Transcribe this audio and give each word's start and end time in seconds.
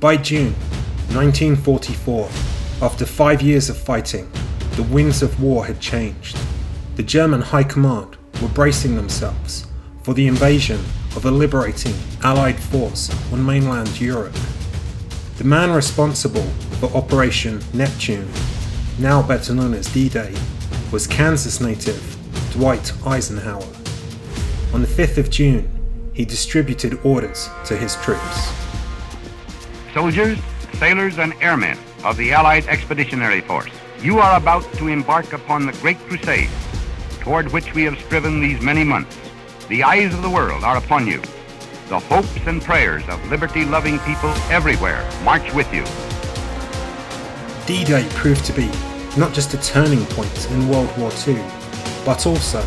By 0.00 0.16
June 0.16 0.54
1944, 1.12 2.30
after 2.80 3.04
five 3.04 3.42
years 3.42 3.68
of 3.68 3.76
fighting, 3.76 4.32
the 4.76 4.82
winds 4.84 5.22
of 5.22 5.42
war 5.42 5.66
had 5.66 5.78
changed. 5.78 6.38
The 6.96 7.02
German 7.02 7.42
High 7.42 7.64
Command 7.64 8.16
were 8.40 8.48
bracing 8.48 8.96
themselves 8.96 9.66
for 10.02 10.14
the 10.14 10.26
invasion 10.26 10.80
of 11.16 11.26
a 11.26 11.30
liberating 11.30 11.92
Allied 12.22 12.58
force 12.58 13.10
on 13.30 13.44
mainland 13.44 14.00
Europe. 14.00 14.34
The 15.36 15.44
man 15.44 15.70
responsible 15.70 16.48
for 16.80 16.86
Operation 16.96 17.60
Neptune, 17.74 18.30
now 18.98 19.20
better 19.22 19.52
known 19.52 19.74
as 19.74 19.92
D 19.92 20.08
Day, 20.08 20.34
was 20.90 21.06
Kansas 21.06 21.60
native 21.60 22.16
Dwight 22.52 22.90
Eisenhower. 23.06 23.68
On 24.72 24.80
the 24.80 24.88
5th 24.88 25.18
of 25.18 25.28
June, 25.28 25.68
he 26.14 26.24
distributed 26.24 26.98
orders 27.04 27.50
to 27.66 27.76
his 27.76 27.96
troops. 27.96 28.59
Soldiers, 30.00 30.38
sailors, 30.78 31.18
and 31.18 31.34
airmen 31.42 31.76
of 32.04 32.16
the 32.16 32.32
Allied 32.32 32.66
Expeditionary 32.68 33.42
Force, 33.42 33.70
you 34.00 34.18
are 34.18 34.38
about 34.38 34.62
to 34.78 34.88
embark 34.88 35.34
upon 35.34 35.66
the 35.66 35.72
great 35.72 35.98
crusade 35.98 36.48
toward 37.20 37.52
which 37.52 37.74
we 37.74 37.82
have 37.82 38.00
striven 38.00 38.40
these 38.40 38.62
many 38.62 38.82
months. 38.82 39.14
The 39.68 39.82
eyes 39.82 40.14
of 40.14 40.22
the 40.22 40.30
world 40.30 40.64
are 40.64 40.78
upon 40.78 41.06
you. 41.06 41.20
The 41.90 41.98
hopes 41.98 42.34
and 42.46 42.62
prayers 42.62 43.06
of 43.10 43.22
liberty 43.28 43.66
loving 43.66 43.98
people 43.98 44.30
everywhere 44.48 45.06
march 45.22 45.52
with 45.52 45.70
you. 45.74 45.84
D 47.66 47.84
Day 47.84 48.08
proved 48.14 48.46
to 48.46 48.54
be 48.54 48.70
not 49.18 49.34
just 49.34 49.52
a 49.52 49.58
turning 49.58 50.06
point 50.06 50.50
in 50.50 50.66
World 50.70 50.96
War 50.96 51.12
II, 51.28 51.44
but 52.06 52.26
also 52.26 52.60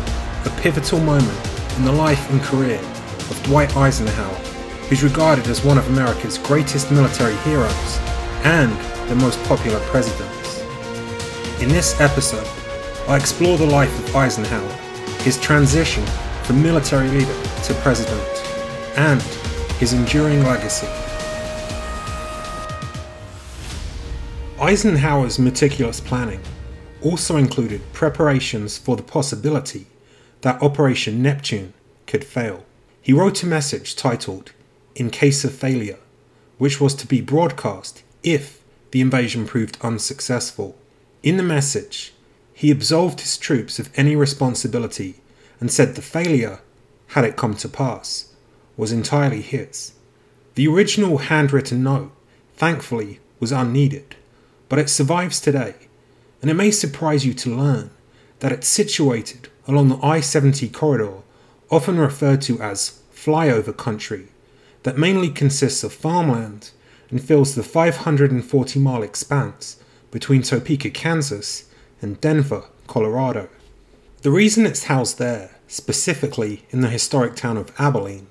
a 0.44 0.60
pivotal 0.62 1.00
moment 1.00 1.76
in 1.78 1.84
the 1.84 1.90
life 1.90 2.30
and 2.30 2.40
career 2.42 2.78
of 2.78 3.42
Dwight 3.42 3.76
Eisenhower, 3.76 4.53
who's 4.88 5.02
regarded 5.02 5.46
as 5.46 5.64
one 5.64 5.78
of 5.78 5.86
America's 5.88 6.38
greatest 6.38 6.90
military 6.90 7.36
heroes 7.38 7.98
and 8.44 8.70
the 9.08 9.16
most 9.16 9.42
popular 9.44 9.80
presidents. 9.86 10.60
In 11.60 11.68
this 11.68 12.00
episode, 12.00 12.46
I 13.08 13.16
explore 13.16 13.56
the 13.58 13.66
life 13.66 13.92
of 13.98 14.16
Eisenhower, 14.16 14.72
his 15.22 15.40
transition 15.40 16.04
from 16.44 16.62
military 16.62 17.08
leader 17.08 17.34
to 17.64 17.74
president, 17.82 18.22
and 18.96 19.22
his 19.78 19.92
enduring 19.92 20.42
legacy. 20.44 20.88
Eisenhower's 24.60 25.38
meticulous 25.38 26.00
planning 26.00 26.40
also 27.02 27.36
included 27.36 27.80
preparations 27.92 28.78
for 28.78 28.96
the 28.96 29.02
possibility 29.02 29.86
that 30.40 30.62
Operation 30.62 31.22
Neptune 31.22 31.74
could 32.06 32.24
fail. 32.24 32.64
He 33.02 33.12
wrote 33.12 33.42
a 33.42 33.46
message 33.46 33.96
titled, 33.96 34.52
In 34.94 35.10
Case 35.10 35.44
of 35.44 35.54
Failure, 35.54 35.98
which 36.58 36.80
was 36.80 36.94
to 36.94 37.06
be 37.06 37.20
broadcast 37.20 38.02
if 38.22 38.62
the 38.90 39.00
invasion 39.00 39.46
proved 39.46 39.76
unsuccessful. 39.82 40.76
In 41.22 41.36
the 41.36 41.42
message, 41.42 42.12
he 42.52 42.70
absolved 42.70 43.20
his 43.20 43.36
troops 43.36 43.78
of 43.78 43.90
any 43.96 44.14
responsibility 44.14 45.16
and 45.58 45.70
said 45.70 45.94
the 45.94 46.02
failure, 46.02 46.60
had 47.08 47.24
it 47.24 47.36
come 47.36 47.54
to 47.56 47.68
pass, 47.68 48.32
was 48.76 48.92
entirely 48.92 49.42
his. 49.42 49.92
The 50.54 50.68
original 50.68 51.18
handwritten 51.18 51.82
note, 51.82 52.12
thankfully, 52.56 53.18
was 53.40 53.50
unneeded, 53.50 54.14
but 54.68 54.78
it 54.78 54.88
survives 54.88 55.40
today 55.40 55.74
and 56.44 56.50
it 56.50 56.54
may 56.54 56.70
surprise 56.70 57.24
you 57.24 57.32
to 57.32 57.56
learn 57.56 57.90
that 58.40 58.52
it's 58.52 58.68
situated 58.68 59.48
along 59.66 59.88
the 59.88 59.98
I 60.04 60.20
70 60.20 60.68
corridor, 60.68 61.22
often 61.70 61.98
referred 61.98 62.42
to 62.42 62.60
as 62.60 63.00
flyover 63.14 63.74
country, 63.74 64.28
that 64.84 64.98
mainly 64.98 65.30
consists 65.30 65.82
of 65.82 65.92
farmland 65.92 66.70
and 67.10 67.22
fills 67.22 67.54
the 67.54 67.62
540 67.62 68.78
mile 68.78 69.02
expanse 69.02 69.78
between 70.10 70.42
Topeka, 70.42 70.90
Kansas 70.90 71.68
and 72.00 72.20
Denver, 72.20 72.64
Colorado. 72.86 73.48
The 74.22 74.30
reason 74.30 74.64
it's 74.64 74.84
housed 74.84 75.18
there, 75.18 75.56
specifically 75.66 76.64
in 76.70 76.80
the 76.80 76.88
historic 76.88 77.34
town 77.34 77.56
of 77.56 77.72
Abilene, 77.78 78.28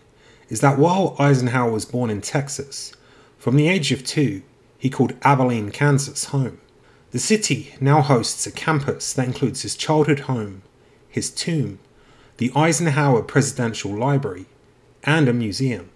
is 0.48 0.62
that 0.62 0.78
while 0.78 1.16
Eisenhower 1.20 1.72
was 1.72 1.86
born 1.86 2.10
in 2.10 2.22
Texas, 2.22 2.94
from 3.38 3.56
the 3.56 3.68
age 3.68 3.92
of 3.92 4.06
two, 4.06 4.44
he 4.78 4.90
called 4.90 5.16
Abilene, 5.24 5.72
Kansas 5.72 6.26
home. 6.26 6.60
The 7.12 7.20
city 7.20 7.76
now 7.80 8.02
hosts 8.02 8.46
a 8.48 8.52
campus 8.52 9.14
that 9.14 9.28
includes 9.28 9.64
his 9.64 9.76
childhood 9.76 10.22
home, 10.22 10.62
his 11.10 11.30
tomb, 11.30 11.80
the 12.38 12.52
Eisenhower 12.56 13.22
Presidential 13.22 13.92
Library, 13.92 14.46
and 15.04 15.28
a 15.28 15.34
museum. 15.34 15.90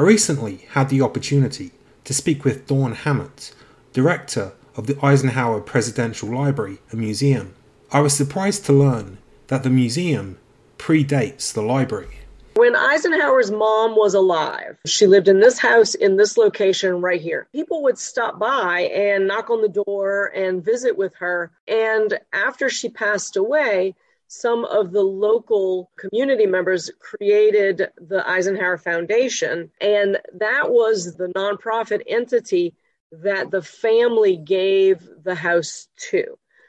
I 0.00 0.02
recently 0.02 0.64
had 0.70 0.88
the 0.88 1.02
opportunity 1.02 1.72
to 2.04 2.14
speak 2.14 2.42
with 2.42 2.66
Dawn 2.66 2.94
Hammatt, 2.94 3.52
director 3.92 4.52
of 4.74 4.86
the 4.86 4.96
Eisenhower 5.04 5.60
Presidential 5.60 6.30
Library 6.30 6.78
and 6.90 7.00
Museum. 7.00 7.54
I 7.92 8.00
was 8.00 8.16
surprised 8.16 8.64
to 8.64 8.72
learn 8.72 9.18
that 9.48 9.62
the 9.62 9.68
museum 9.68 10.38
predates 10.78 11.52
the 11.52 11.60
library. 11.60 12.16
When 12.54 12.74
Eisenhower's 12.74 13.50
mom 13.50 13.94
was 13.94 14.14
alive, 14.14 14.78
she 14.86 15.06
lived 15.06 15.28
in 15.28 15.40
this 15.40 15.58
house 15.58 15.94
in 15.94 16.16
this 16.16 16.38
location 16.38 17.02
right 17.02 17.20
here. 17.20 17.46
People 17.52 17.82
would 17.82 17.98
stop 17.98 18.38
by 18.38 18.90
and 18.94 19.28
knock 19.28 19.50
on 19.50 19.60
the 19.60 19.68
door 19.68 20.32
and 20.34 20.64
visit 20.64 20.96
with 20.96 21.14
her. 21.16 21.52
And 21.68 22.18
after 22.32 22.70
she 22.70 22.88
passed 22.88 23.36
away, 23.36 23.96
some 24.30 24.64
of 24.64 24.92
the 24.92 25.02
local 25.02 25.90
community 25.98 26.46
members 26.46 26.90
created 27.00 27.88
the 27.96 28.28
Eisenhower 28.28 28.78
Foundation. 28.78 29.70
And 29.80 30.18
that 30.38 30.70
was 30.70 31.16
the 31.16 31.28
nonprofit 31.28 32.02
entity 32.06 32.74
that 33.12 33.50
the 33.50 33.62
family 33.62 34.36
gave 34.36 35.08
the 35.22 35.34
house 35.34 35.88
to. 36.10 36.24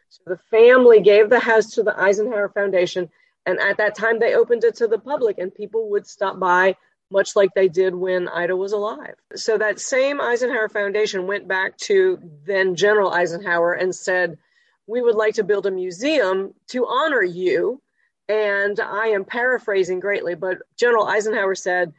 So 0.09 0.21
the 0.25 0.39
family 0.49 1.01
gave 1.01 1.29
the 1.29 1.39
house 1.39 1.75
to 1.75 1.83
the 1.83 1.97
Eisenhower 1.97 2.49
Foundation 2.49 3.09
and 3.45 3.59
at 3.59 3.77
that 3.77 3.95
time, 3.95 4.19
they 4.19 4.35
opened 4.35 4.63
it 4.63 4.75
to 4.77 4.87
the 4.87 4.99
public, 4.99 5.37
and 5.39 5.53
people 5.53 5.89
would 5.91 6.07
stop 6.07 6.39
by, 6.39 6.75
much 7.09 7.35
like 7.35 7.49
they 7.53 7.67
did 7.67 7.95
when 7.95 8.27
Ida 8.27 8.55
was 8.55 8.71
alive. 8.71 9.15
So 9.35 9.57
that 9.57 9.79
same 9.79 10.21
Eisenhower 10.21 10.69
Foundation 10.69 11.27
went 11.27 11.47
back 11.47 11.77
to 11.79 12.19
then 12.45 12.75
General 12.75 13.11
Eisenhower 13.11 13.73
and 13.73 13.93
said, 13.93 14.37
We 14.91 15.01
would 15.01 15.15
like 15.15 15.35
to 15.35 15.45
build 15.45 15.65
a 15.65 15.71
museum 15.71 16.53
to 16.71 16.85
honor 16.85 17.23
you. 17.23 17.81
And 18.27 18.77
I 18.77 19.07
am 19.07 19.23
paraphrasing 19.23 20.01
greatly, 20.01 20.35
but 20.35 20.57
General 20.77 21.07
Eisenhower 21.07 21.55
said, 21.55 21.93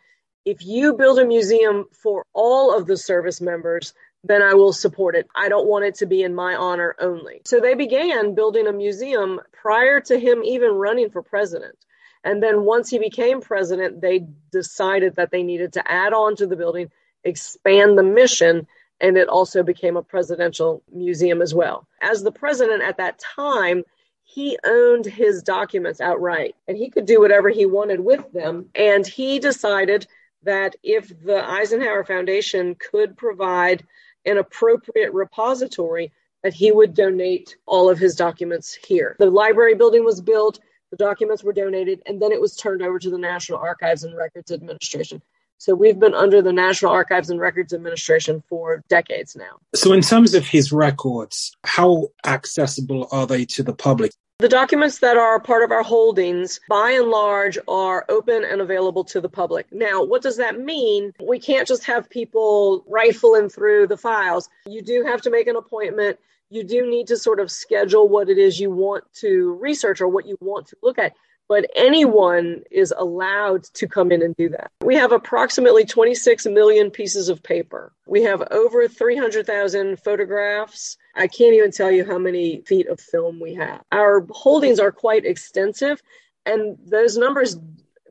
If 0.44 0.62
you 0.62 0.92
build 0.92 1.19
a 1.19 1.25
museum 1.25 1.86
for 2.03 2.26
all 2.34 2.76
of 2.76 2.86
the 2.86 2.98
service 2.98 3.41
members, 3.41 3.94
then 4.25 4.42
I 4.42 4.53
will 4.54 4.75
support 4.75 5.16
it. 5.16 5.26
I 5.34 5.48
don't 5.48 5.66
want 5.66 5.86
it 5.86 5.94
to 5.97 6.06
be 6.06 6.22
in 6.22 6.34
my 6.34 6.54
honor 6.54 6.94
only. 7.00 7.41
So 7.47 7.60
they 7.60 7.75
began 7.75 8.34
building 8.34 8.66
a 8.66 8.75
museum 8.75 9.41
prior 9.53 10.00
to 10.03 10.19
him 10.19 10.44
even 10.44 10.72
running 10.72 11.09
for 11.09 11.22
president. 11.22 11.78
And 12.22 12.42
then 12.42 12.64
once 12.64 12.91
he 12.91 12.98
became 12.98 13.41
president, 13.41 14.03
they 14.03 14.26
decided 14.53 15.16
that 15.16 15.30
they 15.30 15.42
needed 15.42 15.72
to 15.72 15.91
add 15.91 16.12
on 16.12 16.36
to 16.36 16.47
the 16.47 16.56
building, 16.56 16.91
expand 17.24 17.97
the 17.97 18.03
mission, 18.03 18.66
and 19.03 19.19
it 19.19 19.29
also 19.29 19.63
became 19.63 19.97
a 19.97 20.03
presidential 20.03 20.83
museum 20.91 21.43
as 21.43 21.53
well. 21.53 21.87
As 22.01 22.23
the 22.23 22.33
president 22.33 22.83
at 22.83 22.97
that 22.99 23.19
time, 23.19 23.83
he 24.23 24.57
owned 24.65 25.05
his 25.05 25.43
documents 25.43 26.01
outright 26.01 26.55
and 26.69 26.77
he 26.77 26.89
could 26.89 27.05
do 27.05 27.21
whatever 27.21 27.51
he 27.51 27.67
wanted 27.67 28.01
with 28.01 28.33
them. 28.33 28.71
And 28.75 29.07
he 29.07 29.41
decided 29.41 30.07
that 30.45 30.77
if 30.83 31.09
the 31.23 31.45
Eisenhower 31.45 32.05
Foundation 32.05 32.77
could 32.77 33.17
provide 33.17 33.85
an 34.25 34.39
appropriate 34.39 35.13
repository 35.13 36.13
that 36.45 36.55
he 36.55 36.71
would 36.73 36.95
donate 36.95 37.57
all 37.67 37.91
of 37.91 37.99
his 37.99 38.15
documents 38.15 38.73
here. 38.75 39.17
The 39.19 39.31
library 39.31 39.75
building 39.75 40.05
was 40.05 40.21
built, 40.21 40.61
the 40.91 40.97
documents 40.97 41.43
were 41.43 41.53
donated, 41.53 42.03
and 42.07 42.21
then 42.21 42.33
it 42.33 42.41
was 42.41 42.57
turned 42.57 42.83
over 42.83 42.99
to 42.99 43.11
the 43.11 43.19
National 43.19 43.59
Archives 43.59 44.05
and 44.05 44.16
Records 44.16 44.53
Administration. 44.53 45.22
So 45.62 45.76
we've 45.76 46.00
been 46.00 46.12
under 46.12 46.42
the 46.42 46.53
National 46.53 46.91
Archives 46.91 47.30
and 47.30 47.38
Records 47.38 47.72
Administration 47.72 48.42
for 48.48 48.82
decades 48.88 49.36
now. 49.36 49.60
So, 49.76 49.92
in 49.92 50.00
terms 50.00 50.34
of 50.34 50.44
his 50.44 50.72
records, 50.72 51.56
how 51.62 52.09
accessible 52.26 53.06
are 53.12 53.28
they 53.28 53.44
to 53.44 53.62
the 53.62 53.72
public? 53.72 54.10
The 54.41 54.48
documents 54.48 54.98
that 54.98 55.16
are 55.16 55.38
part 55.38 55.62
of 55.62 55.70
our 55.70 55.84
holdings, 55.84 56.59
by 56.68 56.91
and 56.91 57.10
large, 57.10 57.59
are 57.68 58.04
open 58.09 58.42
and 58.42 58.60
available 58.60 59.04
to 59.04 59.20
the 59.20 59.28
public. 59.28 59.68
Now, 59.70 60.03
what 60.03 60.20
does 60.20 60.36
that 60.38 60.59
mean? 60.59 61.12
We 61.24 61.38
can't 61.38 61.68
just 61.68 61.84
have 61.84 62.10
people 62.10 62.84
rifling 62.88 63.48
through 63.48 63.86
the 63.86 63.97
files. 63.97 64.48
You 64.66 64.82
do 64.82 65.04
have 65.06 65.22
to 65.22 65.30
make 65.30 65.47
an 65.47 65.54
appointment. 65.54 66.18
You 66.50 66.64
do 66.64 66.91
need 66.91 67.06
to 67.06 67.16
sort 67.16 67.38
of 67.38 67.53
schedule 67.53 68.09
what 68.09 68.28
it 68.28 68.36
is 68.36 68.59
you 68.59 68.72
want 68.72 69.04
to 69.20 69.56
research 69.60 70.00
or 70.00 70.09
what 70.09 70.26
you 70.26 70.36
want 70.41 70.66
to 70.66 70.76
look 70.82 70.98
at 70.98 71.12
but 71.53 71.71
anyone 71.77 72.63
is 72.71 72.95
allowed 72.97 73.63
to 73.75 73.87
come 73.87 74.10
in 74.10 74.22
and 74.22 74.34
do 74.37 74.49
that. 74.49 74.71
We 74.81 74.95
have 74.95 75.13
approximately 75.13 75.84
26 75.84 76.47
million 76.47 76.91
pieces 76.91 77.28
of 77.28 77.43
paper. 77.43 77.93
We 78.07 78.22
have 78.22 78.41
over 78.51 78.89
300,000 78.89 79.99
photographs. 79.99 80.97
I 81.15 81.27
can't 81.27 81.53
even 81.53 81.71
tell 81.71 81.91
you 81.91 82.07
how 82.07 82.16
many 82.16 82.63
feet 82.63 82.89
of 82.89 82.99
film 82.99 83.39
we 83.39 83.53
have. 83.53 83.83
Our 83.93 84.27
holdings 84.31 84.81
are 84.81 84.91
quite 84.91 85.27
extensive, 85.27 86.01
and 86.47 86.78
those 86.87 87.19
numbers 87.19 87.59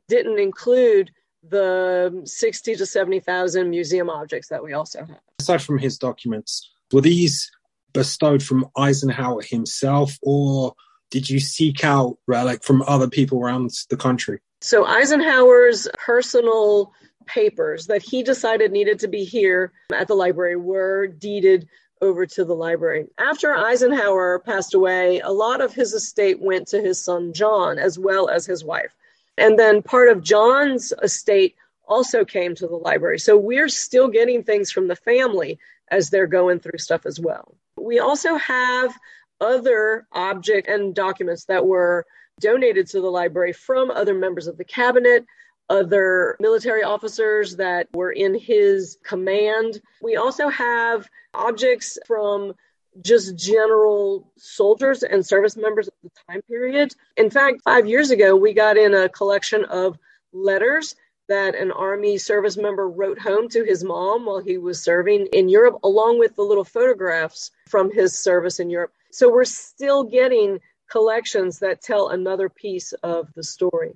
didn't 0.06 0.38
include 0.38 1.10
the 1.42 2.22
60 2.24 2.76
to 2.76 2.86
70,000 2.86 3.68
museum 3.68 4.08
objects 4.08 4.50
that 4.50 4.62
we 4.62 4.72
also 4.72 5.00
have. 5.00 5.18
Aside 5.40 5.62
from 5.62 5.78
his 5.78 5.98
documents, 5.98 6.70
were 6.92 7.00
these 7.00 7.50
bestowed 7.92 8.40
from 8.40 8.68
Eisenhower 8.76 9.42
himself, 9.42 10.16
or 10.22 10.74
did 11.12 11.28
you 11.28 11.38
seek 11.38 11.84
out 11.84 12.16
relic 12.26 12.64
from 12.64 12.82
other 12.82 13.06
people 13.06 13.38
around 13.38 13.70
the 13.90 13.96
country? 13.96 14.40
So 14.62 14.86
Eisenhower's 14.86 15.86
personal 15.98 16.92
papers 17.26 17.86
that 17.86 18.02
he 18.02 18.22
decided 18.22 18.72
needed 18.72 19.00
to 19.00 19.08
be 19.08 19.24
here 19.24 19.72
at 19.94 20.08
the 20.08 20.14
library 20.14 20.56
were 20.56 21.06
deeded 21.06 21.68
over 22.00 22.26
to 22.26 22.44
the 22.44 22.54
library. 22.54 23.06
After 23.18 23.54
Eisenhower 23.54 24.40
passed 24.40 24.74
away, 24.74 25.20
a 25.20 25.30
lot 25.30 25.60
of 25.60 25.74
his 25.74 25.92
estate 25.92 26.40
went 26.40 26.68
to 26.68 26.80
his 26.80 27.04
son 27.04 27.34
John 27.34 27.78
as 27.78 27.98
well 27.98 28.28
as 28.28 28.46
his 28.46 28.64
wife. 28.64 28.94
And 29.36 29.58
then 29.58 29.82
part 29.82 30.08
of 30.08 30.24
John's 30.24 30.92
estate 31.02 31.54
also 31.86 32.24
came 32.24 32.54
to 32.54 32.66
the 32.66 32.74
library. 32.74 33.18
So 33.18 33.36
we're 33.36 33.68
still 33.68 34.08
getting 34.08 34.42
things 34.42 34.72
from 34.72 34.88
the 34.88 34.96
family 34.96 35.58
as 35.90 36.08
they're 36.08 36.26
going 36.26 36.60
through 36.60 36.78
stuff 36.78 37.04
as 37.04 37.20
well. 37.20 37.54
We 37.76 37.98
also 37.98 38.36
have 38.36 38.96
other 39.42 40.06
object 40.12 40.68
and 40.68 40.94
documents 40.94 41.44
that 41.46 41.66
were 41.66 42.06
donated 42.40 42.86
to 42.86 43.00
the 43.00 43.10
library 43.10 43.52
from 43.52 43.90
other 43.90 44.14
members 44.14 44.46
of 44.46 44.56
the 44.56 44.64
cabinet, 44.64 45.26
other 45.68 46.36
military 46.40 46.82
officers 46.82 47.56
that 47.56 47.88
were 47.92 48.12
in 48.12 48.38
his 48.38 48.98
command. 49.04 49.80
We 50.00 50.16
also 50.16 50.48
have 50.48 51.08
objects 51.34 51.98
from 52.06 52.54
just 53.00 53.36
general 53.36 54.30
soldiers 54.36 55.02
and 55.02 55.24
service 55.24 55.56
members 55.56 55.88
of 55.88 55.94
the 56.02 56.10
time 56.28 56.42
period. 56.42 56.94
In 57.16 57.30
fact, 57.30 57.62
five 57.62 57.86
years 57.86 58.10
ago, 58.10 58.36
we 58.36 58.52
got 58.52 58.76
in 58.76 58.94
a 58.94 59.08
collection 59.08 59.64
of 59.64 59.98
letters 60.32 60.94
that 61.28 61.54
an 61.54 61.70
Army 61.70 62.18
service 62.18 62.56
member 62.56 62.88
wrote 62.88 63.18
home 63.18 63.48
to 63.48 63.64
his 63.64 63.82
mom 63.82 64.26
while 64.26 64.40
he 64.40 64.58
was 64.58 64.82
serving 64.82 65.28
in 65.32 65.48
Europe, 65.48 65.78
along 65.82 66.18
with 66.18 66.36
the 66.36 66.42
little 66.42 66.64
photographs 66.64 67.50
from 67.68 67.90
his 67.90 68.18
service 68.18 68.60
in 68.60 68.68
Europe. 68.68 68.92
So 69.12 69.30
we're 69.30 69.44
still 69.44 70.04
getting 70.04 70.58
collections 70.90 71.58
that 71.58 71.82
tell 71.82 72.08
another 72.08 72.48
piece 72.48 72.94
of 73.02 73.28
the 73.34 73.42
story. 73.42 73.92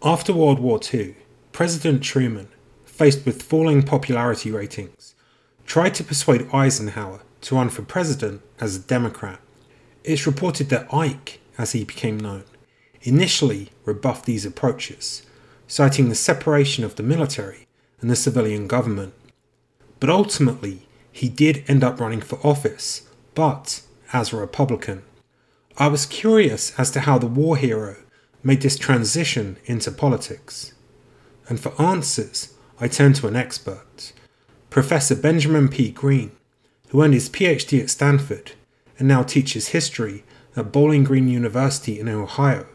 After 0.00 0.32
World 0.32 0.60
War 0.60 0.78
II, 0.92 1.16
President 1.50 2.04
Truman, 2.04 2.46
faced 2.84 3.26
with 3.26 3.42
falling 3.42 3.82
popularity 3.82 4.52
ratings, 4.52 5.16
tried 5.66 5.94
to 5.96 6.04
persuade 6.04 6.48
Eisenhower 6.52 7.22
to 7.40 7.56
run 7.56 7.68
for 7.68 7.82
president 7.82 8.42
as 8.60 8.76
a 8.76 8.80
Democrat. 8.80 9.40
It's 10.04 10.24
reported 10.24 10.68
that 10.68 10.92
Ike, 10.94 11.40
as 11.58 11.72
he 11.72 11.82
became 11.82 12.20
known, 12.20 12.44
initially 13.02 13.70
rebuffed 13.84 14.24
these 14.24 14.46
approaches, 14.46 15.26
citing 15.66 16.10
the 16.10 16.14
separation 16.14 16.84
of 16.84 16.94
the 16.94 17.02
military 17.02 17.66
and 18.00 18.08
the 18.08 18.14
civilian 18.14 18.68
government. 18.68 19.14
But 19.98 20.10
ultimately, 20.10 20.86
he 21.10 21.28
did 21.28 21.64
end 21.66 21.82
up 21.82 21.98
running 21.98 22.20
for 22.20 22.38
office, 22.46 23.08
but 23.34 23.82
as 24.14 24.32
a 24.32 24.36
Republican. 24.36 25.02
I 25.76 25.88
was 25.88 26.06
curious 26.06 26.72
as 26.78 26.90
to 26.92 27.00
how 27.00 27.18
the 27.18 27.26
war 27.26 27.56
hero 27.56 27.96
made 28.44 28.62
this 28.62 28.78
transition 28.78 29.58
into 29.64 29.90
politics. 29.90 30.72
And 31.48 31.58
for 31.58 31.78
answers, 31.82 32.54
I 32.80 32.88
turned 32.88 33.16
to 33.16 33.26
an 33.26 33.36
expert, 33.36 34.12
Professor 34.70 35.16
Benjamin 35.16 35.68
P. 35.68 35.90
Greene, 35.90 36.32
who 36.88 37.02
earned 37.02 37.14
his 37.14 37.28
PhD 37.28 37.82
at 37.82 37.90
Stanford 37.90 38.52
and 38.98 39.08
now 39.08 39.22
teaches 39.24 39.68
history 39.68 40.24
at 40.56 40.72
Bowling 40.72 41.04
Green 41.04 41.28
University 41.28 41.98
in 41.98 42.08
Ohio. 42.08 42.66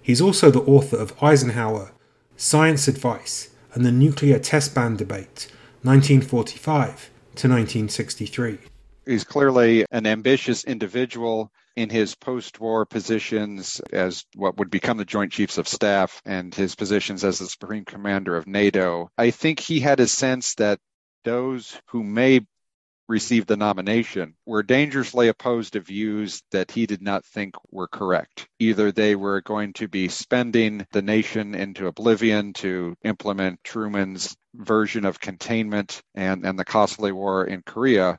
He's 0.00 0.20
also 0.20 0.50
the 0.50 0.62
author 0.62 0.96
of 0.96 1.22
Eisenhower, 1.22 1.92
Science 2.36 2.88
Advice, 2.88 3.50
and 3.74 3.84
the 3.84 3.92
Nuclear 3.92 4.38
Test 4.38 4.74
Ban 4.74 4.96
Debate, 4.96 5.48
1945 5.82 7.10
to 7.36 7.48
1963. 7.48 8.58
He's 9.06 9.24
clearly 9.24 9.86
an 9.90 10.06
ambitious 10.06 10.64
individual 10.64 11.50
in 11.76 11.88
his 11.88 12.14
post-war 12.14 12.84
positions 12.84 13.80
as 13.92 14.24
what 14.34 14.58
would 14.58 14.70
become 14.70 14.96
the 14.96 15.04
Joint 15.04 15.32
Chiefs 15.32 15.58
of 15.58 15.68
Staff 15.68 16.20
and 16.24 16.54
his 16.54 16.74
positions 16.74 17.24
as 17.24 17.38
the 17.38 17.46
Supreme 17.46 17.84
Commander 17.84 18.36
of 18.36 18.46
NATO, 18.46 19.10
I 19.16 19.30
think 19.30 19.60
he 19.60 19.80
had 19.80 20.00
a 20.00 20.06
sense 20.06 20.54
that 20.56 20.80
those 21.24 21.78
who 21.86 22.02
may 22.02 22.40
receive 23.08 23.46
the 23.46 23.56
nomination 23.56 24.34
were 24.46 24.62
dangerously 24.62 25.28
opposed 25.28 25.72
to 25.72 25.80
views 25.80 26.42
that 26.52 26.70
he 26.70 26.86
did 26.86 27.02
not 27.02 27.24
think 27.24 27.56
were 27.70 27.88
correct. 27.88 28.46
Either 28.60 28.92
they 28.92 29.16
were 29.16 29.40
going 29.40 29.72
to 29.72 29.88
be 29.88 30.08
spending 30.08 30.86
the 30.92 31.02
nation 31.02 31.54
into 31.54 31.88
oblivion 31.88 32.52
to 32.52 32.94
implement 33.02 33.64
Truman's 33.64 34.36
version 34.54 35.04
of 35.04 35.18
containment 35.18 36.02
and, 36.14 36.46
and 36.46 36.56
the 36.56 36.64
costly 36.64 37.10
war 37.10 37.44
in 37.44 37.62
Korea, 37.62 38.18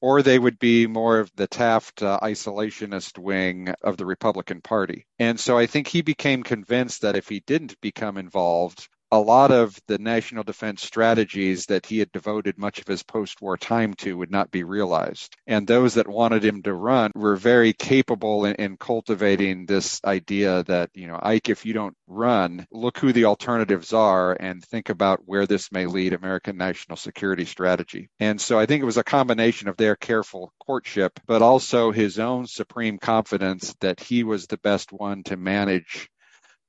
or 0.00 0.22
they 0.22 0.38
would 0.38 0.58
be 0.58 0.86
more 0.86 1.18
of 1.18 1.30
the 1.36 1.46
Taft 1.46 2.02
uh, 2.02 2.18
isolationist 2.22 3.18
wing 3.18 3.74
of 3.82 3.96
the 3.96 4.06
Republican 4.06 4.60
Party. 4.60 5.06
And 5.18 5.38
so 5.38 5.58
I 5.58 5.66
think 5.66 5.88
he 5.88 6.02
became 6.02 6.42
convinced 6.42 7.02
that 7.02 7.16
if 7.16 7.28
he 7.28 7.40
didn't 7.40 7.80
become 7.80 8.16
involved, 8.16 8.88
a 9.12 9.18
lot 9.18 9.50
of 9.50 9.78
the 9.86 9.98
national 9.98 10.42
defense 10.42 10.82
strategies 10.82 11.66
that 11.66 11.86
he 11.86 11.98
had 11.98 12.10
devoted 12.12 12.58
much 12.58 12.80
of 12.80 12.86
his 12.86 13.02
post 13.02 13.40
war 13.40 13.56
time 13.56 13.94
to 13.94 14.16
would 14.16 14.30
not 14.30 14.50
be 14.50 14.64
realized. 14.64 15.36
And 15.46 15.66
those 15.66 15.94
that 15.94 16.08
wanted 16.08 16.44
him 16.44 16.62
to 16.62 16.74
run 16.74 17.12
were 17.14 17.36
very 17.36 17.72
capable 17.72 18.44
in, 18.44 18.56
in, 18.56 18.76
cultivating 18.76 19.66
this 19.66 20.00
idea 20.04 20.62
that, 20.64 20.90
you 20.94 21.06
know, 21.06 21.18
Ike, 21.20 21.48
if 21.48 21.64
you 21.64 21.72
don't 21.72 21.96
run, 22.06 22.66
look 22.70 22.98
who 22.98 23.12
the 23.12 23.24
alternatives 23.24 23.92
are 23.92 24.36
and 24.38 24.62
think 24.62 24.88
about 24.88 25.22
where 25.24 25.46
this 25.46 25.72
may 25.72 25.86
lead 25.86 26.12
American 26.12 26.56
national 26.56 26.96
security 26.96 27.44
strategy. 27.44 28.10
And 28.20 28.40
so 28.40 28.58
I 28.58 28.66
think 28.66 28.82
it 28.82 28.86
was 28.86 28.96
a 28.96 29.04
combination 29.04 29.68
of 29.68 29.76
their 29.76 29.96
careful 29.96 30.52
courtship, 30.58 31.18
but 31.26 31.42
also 31.42 31.90
his 31.90 32.18
own 32.18 32.46
supreme 32.46 32.98
confidence 32.98 33.74
that 33.80 34.00
he 34.00 34.24
was 34.24 34.46
the 34.46 34.58
best 34.58 34.92
one 34.92 35.22
to 35.24 35.36
manage 35.36 36.10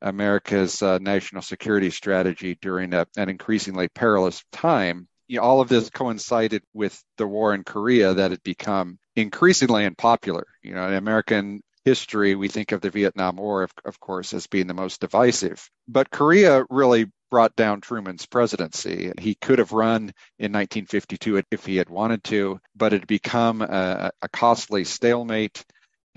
America's 0.01 0.81
uh, 0.81 0.97
national 0.99 1.41
security 1.41 1.89
strategy 1.89 2.57
during 2.61 2.94
a, 2.94 3.07
an 3.17 3.29
increasingly 3.29 3.88
perilous 3.88 4.44
time. 4.51 5.07
You 5.27 5.38
know, 5.38 5.44
all 5.44 5.61
of 5.61 5.69
this 5.69 5.89
coincided 5.89 6.63
with 6.73 7.01
the 7.17 7.27
war 7.27 7.53
in 7.53 7.63
Korea 7.63 8.13
that 8.13 8.31
had 8.31 8.44
become 8.44 8.97
increasingly 9.15 9.85
unpopular. 9.85 10.47
You 10.61 10.73
know, 10.73 10.88
in 10.88 10.94
American 10.94 11.61
history, 11.83 12.35
we 12.35 12.47
think 12.47 12.71
of 12.71 12.81
the 12.81 12.89
Vietnam 12.89 13.38
War, 13.38 13.63
of, 13.63 13.71
of 13.85 13.99
course, 13.99 14.33
as 14.33 14.47
being 14.47 14.67
the 14.67 14.73
most 14.73 15.01
divisive. 15.01 15.69
But 15.88 16.09
Korea 16.09 16.63
really 16.69 17.07
brought 17.29 17.55
down 17.55 17.81
Truman's 17.81 18.25
presidency. 18.25 19.12
He 19.19 19.36
could 19.36 19.60
have 19.60 19.72
run 19.72 20.13
in 20.39 20.51
1952 20.51 21.43
if 21.51 21.65
he 21.65 21.77
had 21.77 21.89
wanted 21.89 22.24
to, 22.25 22.60
but 22.75 22.93
it 22.93 23.01
had 23.01 23.07
become 23.07 23.62
a, 23.62 24.12
a 24.22 24.29
costly 24.29 24.83
stalemate 24.83 25.65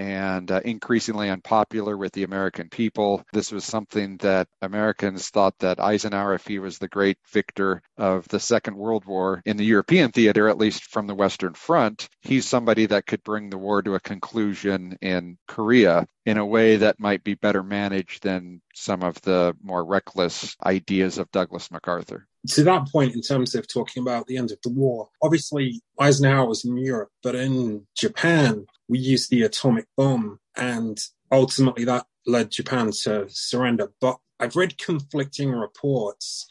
and 0.00 0.50
uh, 0.50 0.62
increasingly 0.64 1.28
unpopular 1.28 1.95
with 1.95 2.11
the 2.12 2.23
American 2.23 2.71
people. 2.71 3.23
This 3.35 3.52
was 3.52 3.66
something 3.66 4.16
that 4.19 4.49
Americans 4.62 5.28
thought 5.28 5.59
that 5.59 5.78
Eisenhower, 5.78 6.33
if 6.33 6.47
he 6.47 6.59
was 6.59 6.78
the 6.78 6.88
great 6.88 7.19
victor 7.30 7.83
of 7.99 8.26
the 8.28 8.40
Second 8.40 8.76
World 8.76 9.04
War 9.04 9.42
in 9.45 9.59
the 9.59 9.64
European 9.64 10.11
theater, 10.11 10.49
at 10.49 10.57
least 10.57 10.85
from 10.85 11.07
the 11.07 11.14
Western 11.14 11.52
Front, 11.52 12.09
he's 12.23 12.49
somebody 12.49 12.87
that 12.87 13.04
could 13.04 13.23
bring 13.23 13.50
the 13.50 13.59
war 13.59 13.83
to 13.83 13.95
a 13.95 14.00
conclusion 14.00 14.97
in 15.02 15.37
Korea 15.47 16.07
in 16.25 16.38
a 16.38 16.47
way 16.47 16.76
that 16.76 16.99
might 16.99 17.23
be 17.23 17.35
better 17.35 17.62
managed 17.62 18.23
than 18.23 18.62
some 18.75 19.02
of 19.02 19.21
the 19.21 19.54
more 19.62 19.85
reckless 19.85 20.57
ideas 20.64 21.19
of 21.19 21.30
Douglas 21.30 21.71
MacArthur. 21.71 22.26
To 22.49 22.64
that 22.64 22.88
point, 22.88 23.14
in 23.14 23.21
terms 23.21 23.54
of 23.54 23.69
talking 23.69 24.02
about 24.02 24.26
the 24.26 24.38
end 24.38 24.50
of 24.50 24.59
the 24.62 24.71
war, 24.71 25.09
obviously 25.23 25.83
Eisenhower 25.99 26.47
was 26.47 26.64
in 26.64 26.78
Europe, 26.78 27.11
but 27.23 27.35
in 27.35 27.87
Japan, 27.95 28.64
we 28.90 28.99
used 28.99 29.30
the 29.30 29.42
atomic 29.42 29.87
bomb, 29.97 30.40
and 30.56 31.00
ultimately 31.30 31.85
that 31.85 32.06
led 32.26 32.50
Japan 32.50 32.90
to 33.04 33.26
surrender. 33.28 33.92
But 34.00 34.18
I've 34.40 34.56
read 34.56 34.78
conflicting 34.78 35.52
reports 35.52 36.47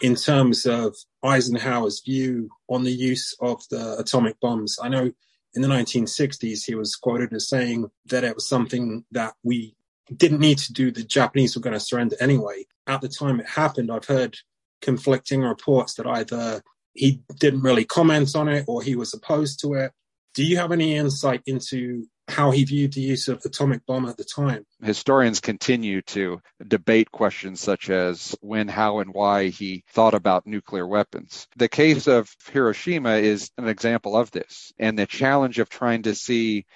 in 0.00 0.16
terms 0.16 0.66
of 0.66 0.96
Eisenhower's 1.22 2.02
view 2.04 2.50
on 2.68 2.82
the 2.82 2.92
use 2.92 3.34
of 3.40 3.62
the 3.70 3.96
atomic 3.96 4.40
bombs. 4.40 4.76
I 4.82 4.88
know 4.88 5.12
in 5.54 5.62
the 5.62 5.68
1960s 5.68 6.64
he 6.64 6.74
was 6.74 6.96
quoted 6.96 7.32
as 7.32 7.48
saying 7.48 7.88
that 8.06 8.24
it 8.24 8.34
was 8.34 8.48
something 8.48 9.04
that 9.12 9.34
we 9.44 9.76
didn't 10.16 10.40
need 10.40 10.58
to 10.58 10.72
do. 10.72 10.90
The 10.90 11.04
Japanese 11.04 11.54
were 11.54 11.62
going 11.62 11.74
to 11.74 11.80
surrender 11.80 12.16
anyway. 12.20 12.66
At 12.88 13.02
the 13.02 13.08
time 13.08 13.38
it 13.38 13.48
happened, 13.48 13.92
I've 13.92 14.06
heard 14.06 14.36
conflicting 14.82 15.42
reports 15.42 15.94
that 15.94 16.06
either 16.06 16.60
he 16.94 17.22
didn't 17.38 17.62
really 17.62 17.84
comment 17.84 18.34
on 18.34 18.48
it 18.48 18.64
or 18.66 18.82
he 18.82 18.96
was 18.96 19.14
opposed 19.14 19.60
to 19.60 19.74
it. 19.74 19.92
Do 20.38 20.44
you 20.44 20.58
have 20.58 20.70
any 20.70 20.94
insight 20.94 21.42
into 21.46 22.06
how 22.28 22.52
he 22.52 22.62
viewed 22.62 22.92
the 22.92 23.00
use 23.00 23.26
of 23.26 23.42
atomic 23.44 23.84
bomb 23.86 24.06
at 24.06 24.16
the 24.16 24.22
time? 24.22 24.64
Historians 24.80 25.40
continue 25.40 26.00
to 26.02 26.40
debate 26.64 27.10
questions 27.10 27.60
such 27.60 27.90
as 27.90 28.36
when, 28.40 28.68
how, 28.68 29.00
and 29.00 29.12
why 29.12 29.48
he 29.48 29.82
thought 29.90 30.14
about 30.14 30.46
nuclear 30.46 30.86
weapons. 30.86 31.48
The 31.56 31.68
case 31.68 32.06
of 32.06 32.32
Hiroshima 32.52 33.14
is 33.14 33.50
an 33.58 33.66
example 33.66 34.16
of 34.16 34.30
this, 34.30 34.72
and 34.78 34.96
the 34.96 35.06
challenge 35.06 35.58
of 35.58 35.70
trying 35.70 36.04
to 36.04 36.14
see 36.14 36.66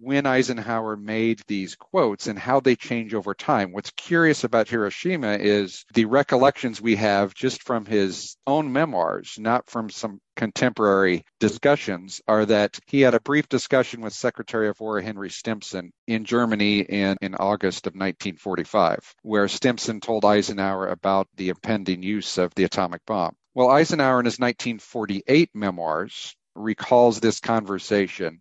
when 0.00 0.24
Eisenhower 0.24 0.96
made 0.96 1.42
these 1.46 1.76
quotes 1.76 2.26
and 2.26 2.38
how 2.38 2.58
they 2.58 2.74
change 2.74 3.12
over 3.12 3.34
time. 3.34 3.70
What's 3.72 3.90
curious 3.90 4.44
about 4.44 4.68
Hiroshima 4.68 5.36
is 5.38 5.84
the 5.92 6.06
recollections 6.06 6.80
we 6.80 6.96
have 6.96 7.34
just 7.34 7.62
from 7.62 7.84
his 7.84 8.36
own 8.46 8.72
memoirs, 8.72 9.36
not 9.38 9.68
from 9.68 9.90
some 9.90 10.20
contemporary 10.36 11.26
discussions, 11.38 12.22
are 12.26 12.46
that 12.46 12.78
he 12.86 13.02
had 13.02 13.14
a 13.14 13.20
brief 13.20 13.46
discussion 13.50 14.00
with 14.00 14.14
Secretary 14.14 14.68
of 14.68 14.80
War 14.80 15.02
Henry 15.02 15.28
Stimson 15.28 15.92
in 16.06 16.24
Germany 16.24 16.80
in, 16.80 17.18
in 17.20 17.34
August 17.34 17.86
of 17.86 17.92
1945, 17.92 19.14
where 19.22 19.48
Stimson 19.48 20.00
told 20.00 20.24
Eisenhower 20.24 20.88
about 20.88 21.28
the 21.36 21.50
impending 21.50 22.02
use 22.02 22.38
of 22.38 22.54
the 22.54 22.64
atomic 22.64 23.04
bomb. 23.04 23.36
Well, 23.54 23.68
Eisenhower 23.68 24.20
in 24.20 24.24
his 24.24 24.38
1948 24.38 25.50
memoirs 25.52 26.34
recalls 26.54 27.20
this 27.20 27.40
conversation 27.40 28.40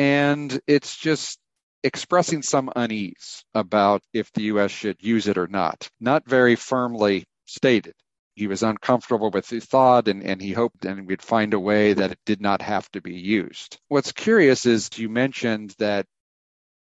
and 0.00 0.58
it's 0.66 0.96
just 0.96 1.38
expressing 1.84 2.40
some 2.40 2.72
unease 2.74 3.44
about 3.54 4.00
if 4.14 4.32
the 4.32 4.44
U.S. 4.44 4.70
should 4.70 4.96
use 5.02 5.28
it 5.28 5.36
or 5.36 5.46
not. 5.46 5.90
Not 6.00 6.26
very 6.26 6.56
firmly 6.56 7.26
stated. 7.44 7.92
He 8.34 8.46
was 8.46 8.62
uncomfortable 8.62 9.30
with 9.30 9.46
the 9.48 9.60
thought 9.60 10.08
and, 10.08 10.22
and 10.22 10.40
he 10.40 10.52
hoped 10.52 10.86
and 10.86 11.06
we'd 11.06 11.20
find 11.20 11.52
a 11.52 11.60
way 11.60 11.92
that 11.92 12.12
it 12.12 12.18
did 12.24 12.40
not 12.40 12.62
have 12.62 12.90
to 12.92 13.02
be 13.02 13.12
used. 13.12 13.78
What's 13.88 14.12
curious 14.12 14.64
is 14.64 14.88
you 14.96 15.10
mentioned 15.10 15.74
that 15.78 16.06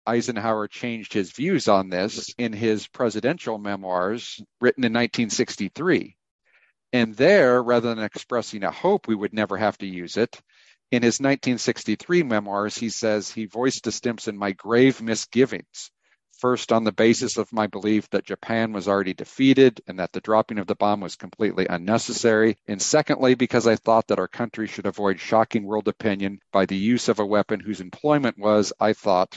Eisenhower 0.06 0.68
changed 0.68 1.12
his 1.12 1.32
views 1.32 1.68
on 1.68 1.90
this 1.90 2.32
in 2.38 2.54
his 2.54 2.86
presidential 2.86 3.58
memoirs 3.58 4.40
written 4.62 4.84
in 4.84 4.94
1963. 4.94 6.16
And 6.94 7.16
there, 7.16 7.64
rather 7.64 7.96
than 7.96 8.04
expressing 8.04 8.64
a 8.64 8.70
hope 8.70 9.08
we 9.08 9.16
would 9.16 9.34
never 9.34 9.58
have 9.58 9.80
to 9.80 9.88
use 9.88 10.18
it, 10.18 10.40
in 10.90 11.04
his 11.04 11.20
1963 11.20 12.24
memoirs, 12.24 12.78
he 12.78 12.90
says 12.90 13.30
he 13.30 13.46
voiced 13.46 13.84
to 13.84 13.92
Stimson 13.92 14.38
my 14.38 14.54
grave 14.54 15.02
misgivings. 15.02 15.92
First, 16.40 16.72
on 16.72 16.84
the 16.84 16.92
basis 16.92 17.38
of 17.38 17.52
my 17.52 17.66
belief 17.68 18.10
that 18.12 18.24
Japan 18.24 18.72
was 18.72 18.88
already 18.88 19.14
defeated 19.16 19.82
and 19.88 20.00
that 20.00 20.14
the 20.14 20.22
dropping 20.22 20.60
of 20.60 20.68
the 20.68 20.76
bomb 20.76 21.02
was 21.02 21.16
completely 21.16 21.66
unnecessary. 21.68 22.58
And 22.68 22.80
secondly, 22.80 23.34
because 23.34 23.66
I 23.66 23.76
thought 23.76 24.08
that 24.08 24.20
our 24.20 24.28
country 24.28 24.68
should 24.68 24.86
avoid 24.86 25.20
shocking 25.20 25.64
world 25.64 25.88
opinion 25.88 26.40
by 26.52 26.68
the 26.68 26.78
use 26.78 27.10
of 27.10 27.20
a 27.20 27.26
weapon 27.26 27.60
whose 27.60 27.82
employment 27.82 28.38
was, 28.38 28.72
I 28.80 28.94
thought, 28.94 29.36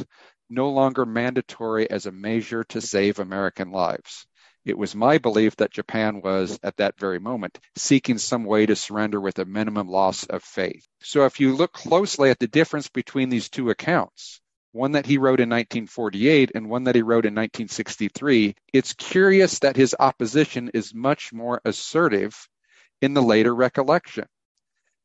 no 0.50 0.70
longer 0.70 1.06
mandatory 1.06 1.88
as 1.90 2.06
a 2.06 2.12
measure 2.12 2.64
to 2.64 2.80
save 2.80 3.18
American 3.18 3.70
lives. 3.70 4.26
It 4.70 4.78
was 4.78 4.94
my 4.94 5.18
belief 5.18 5.56
that 5.56 5.72
Japan 5.72 6.20
was, 6.20 6.60
at 6.62 6.76
that 6.76 6.96
very 6.96 7.18
moment, 7.18 7.58
seeking 7.74 8.18
some 8.18 8.44
way 8.44 8.66
to 8.66 8.76
surrender 8.76 9.20
with 9.20 9.40
a 9.40 9.44
minimum 9.44 9.88
loss 9.88 10.24
of 10.26 10.44
faith. 10.44 10.86
So 11.02 11.24
if 11.24 11.40
you 11.40 11.56
look 11.56 11.72
closely 11.72 12.30
at 12.30 12.38
the 12.38 12.46
difference 12.46 12.88
between 12.88 13.30
these 13.30 13.48
two 13.48 13.70
accounts, 13.70 14.40
one 14.70 14.92
that 14.92 15.06
he 15.06 15.18
wrote 15.18 15.40
in 15.40 15.48
1948 15.48 16.52
and 16.54 16.70
one 16.70 16.84
that 16.84 16.94
he 16.94 17.02
wrote 17.02 17.26
in 17.26 17.34
1963, 17.34 18.54
it's 18.72 18.92
curious 18.92 19.58
that 19.58 19.74
his 19.74 19.96
opposition 19.98 20.70
is 20.72 20.94
much 20.94 21.32
more 21.32 21.60
assertive 21.64 22.48
in 23.02 23.12
the 23.12 23.22
later 23.22 23.52
recollection. 23.52 24.26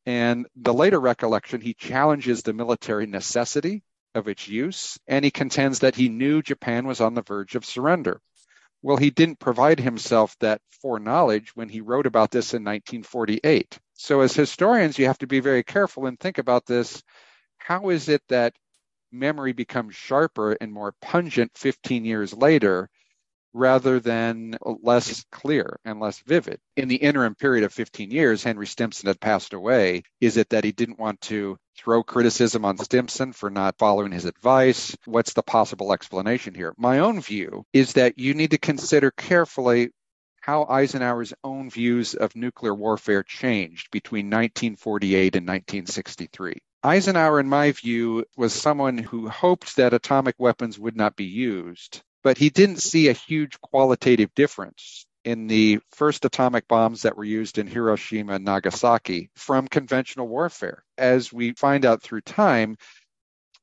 And 0.05 0.45
the 0.55 0.75
later 0.75 1.00
recollection, 1.00 1.60
he 1.60 1.74
challenges 1.74 2.43
the 2.43 2.53
military 2.53 3.07
necessity 3.07 3.81
of 4.13 4.27
its 4.27 4.48
use, 4.48 5.00
and 5.07 5.25
he 5.25 5.31
contends 5.31 5.79
that 5.79 5.95
he 5.95 6.07
knew 6.07 6.43
Japan 6.43 6.86
was 6.86 7.01
on 7.01 7.15
the 7.15 7.24
verge 7.24 7.55
of 7.55 7.65
surrender. 7.65 8.22
Well, 8.86 8.98
he 8.98 9.10
didn't 9.10 9.39
provide 9.39 9.80
himself 9.80 10.36
that 10.42 10.62
foreknowledge 10.80 11.56
when 11.56 11.70
he 11.70 11.82
wrote 11.82 12.06
about 12.06 12.30
this 12.30 12.54
in 12.54 12.63
1948. 12.63 13.80
So, 13.96 14.22
as 14.22 14.36
historians, 14.36 15.00
you 15.00 15.08
have 15.08 15.18
to 15.18 15.25
be 15.25 15.39
very 15.39 15.63
careful 15.63 16.06
and 16.06 16.20
think 16.20 16.38
about 16.38 16.68
this. 16.68 17.01
How 17.58 17.89
is 17.89 18.10
it 18.10 18.22
that 18.30 18.54
memory 19.12 19.54
becomes 19.54 19.96
sharper 19.96 20.51
and 20.62 20.72
more 20.72 20.94
pungent 21.01 21.54
15 21.56 22.06
years 22.06 22.32
later 22.32 22.88
rather 23.55 24.01
than 24.01 24.53
less 24.83 25.24
clear 25.31 25.79
and 25.85 26.00
less 26.00 26.19
vivid. 26.19 26.59
In 26.75 26.89
the 26.89 26.97
interim 26.97 27.35
period 27.35 27.63
of 27.63 27.74
15 27.74 28.12
years, 28.12 28.43
Henry 28.43 28.67
Stimson 28.67 29.07
had 29.07 29.19
passed 29.19 29.53
away. 29.53 30.03
Is 30.19 30.35
it 30.35 30.50
that 30.50 30.65
he 30.65 30.74
didn't 30.74 31.00
want 31.00 31.21
to 31.21 31.57
throw 31.77 32.03
criticism 32.03 32.65
on 32.65 32.77
Stimson 32.77 33.31
for 33.31 33.50
not 33.50 33.77
following 33.77 34.12
his 34.12 34.25
advice? 34.25 34.95
What's 35.05 35.33
the 35.33 35.41
possible 35.41 35.93
explanation 35.93 36.53
here? 36.53 36.74
My 36.77 37.00
own 37.00 37.21
view 37.21 37.63
is 37.71 37.93
that 37.93 38.19
you 38.19 38.33
need 38.33 38.51
to 38.51 38.57
consider 38.57 39.09
carefully 39.09 39.91
how 40.41 40.65
Eisenhower's 40.65 41.33
own 41.43 41.69
views 41.69 42.13
of 42.13 42.35
nuclear 42.35 42.75
warfare 42.75 43.24
changed 43.24 43.89
between 43.89 44.25
1948 44.25 45.35
and 45.38 45.47
1963. 45.47 46.57
Eisenhower, 46.83 47.39
in 47.39 47.50
my 47.50 47.71
view, 47.71 48.25
was 48.38 48.53
someone 48.53 48.97
who 48.97 49.27
hoped 49.27 49.77
that 49.77 49.93
atomic 49.93 50.35
weapons 50.38 50.77
would 50.77 50.95
not 50.95 51.15
be 51.15 51.24
used, 51.24 52.03
but 52.25 52.39
he 52.39 52.50
didn't 52.50 52.82
see 52.82 53.08
a 53.08 53.13
huge 53.13 53.62
qualitative 53.62 54.34
difference 54.34 55.05
in 55.24 55.46
the 55.46 55.79
first 55.91 56.25
atomic 56.25 56.67
bombs 56.67 57.03
that 57.03 57.15
were 57.15 57.24
used 57.24 57.60
in 57.60 57.67
Hiroshima 57.67 58.34
and 58.34 58.46
Nagasaki 58.46 59.29
from 59.36 59.67
conventional 59.67 60.27
warfare. 60.27 60.84
As 60.98 61.32
we 61.32 61.53
find 61.53 61.86
out 61.86 62.01
through 62.01 62.22
time, 62.22 62.77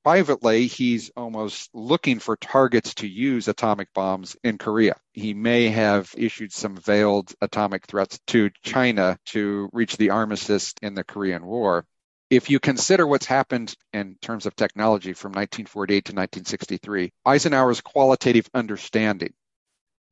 privately, 0.05 0.69
he's 0.69 1.11
almost 1.17 1.71
looking 1.75 2.21
for 2.21 2.37
targets 2.37 2.95
to 2.95 3.09
use 3.09 3.49
atomic 3.49 3.93
bombs 3.95 4.37
in 4.45 4.59
Korea. 4.59 4.95
He 5.13 5.35
may 5.35 5.69
have 5.69 6.15
issued 6.17 6.53
some 6.53 6.77
veiled 6.77 7.35
atomic 7.41 7.87
threats 7.87 8.21
to 8.29 8.51
China 8.63 9.19
to 9.27 9.71
reach 9.73 9.97
the 9.97 10.11
armistice 10.11 10.73
in 10.81 10.95
the 10.95 11.03
Korean 11.03 11.45
War 11.45 11.85
if 12.33 12.49
you 12.49 12.59
consider 12.59 13.07
what's 13.07 13.27
happened 13.27 13.75
in 13.93 14.17
terms 14.23 14.47
of 14.47 14.57
technology 14.57 15.13
from 15.13 15.33
1948 15.33 15.95
to 16.07 16.13
1963, 16.13 17.13
Eisenhower's 17.27 17.83
qualitative 17.83 18.49
understanding 18.55 19.35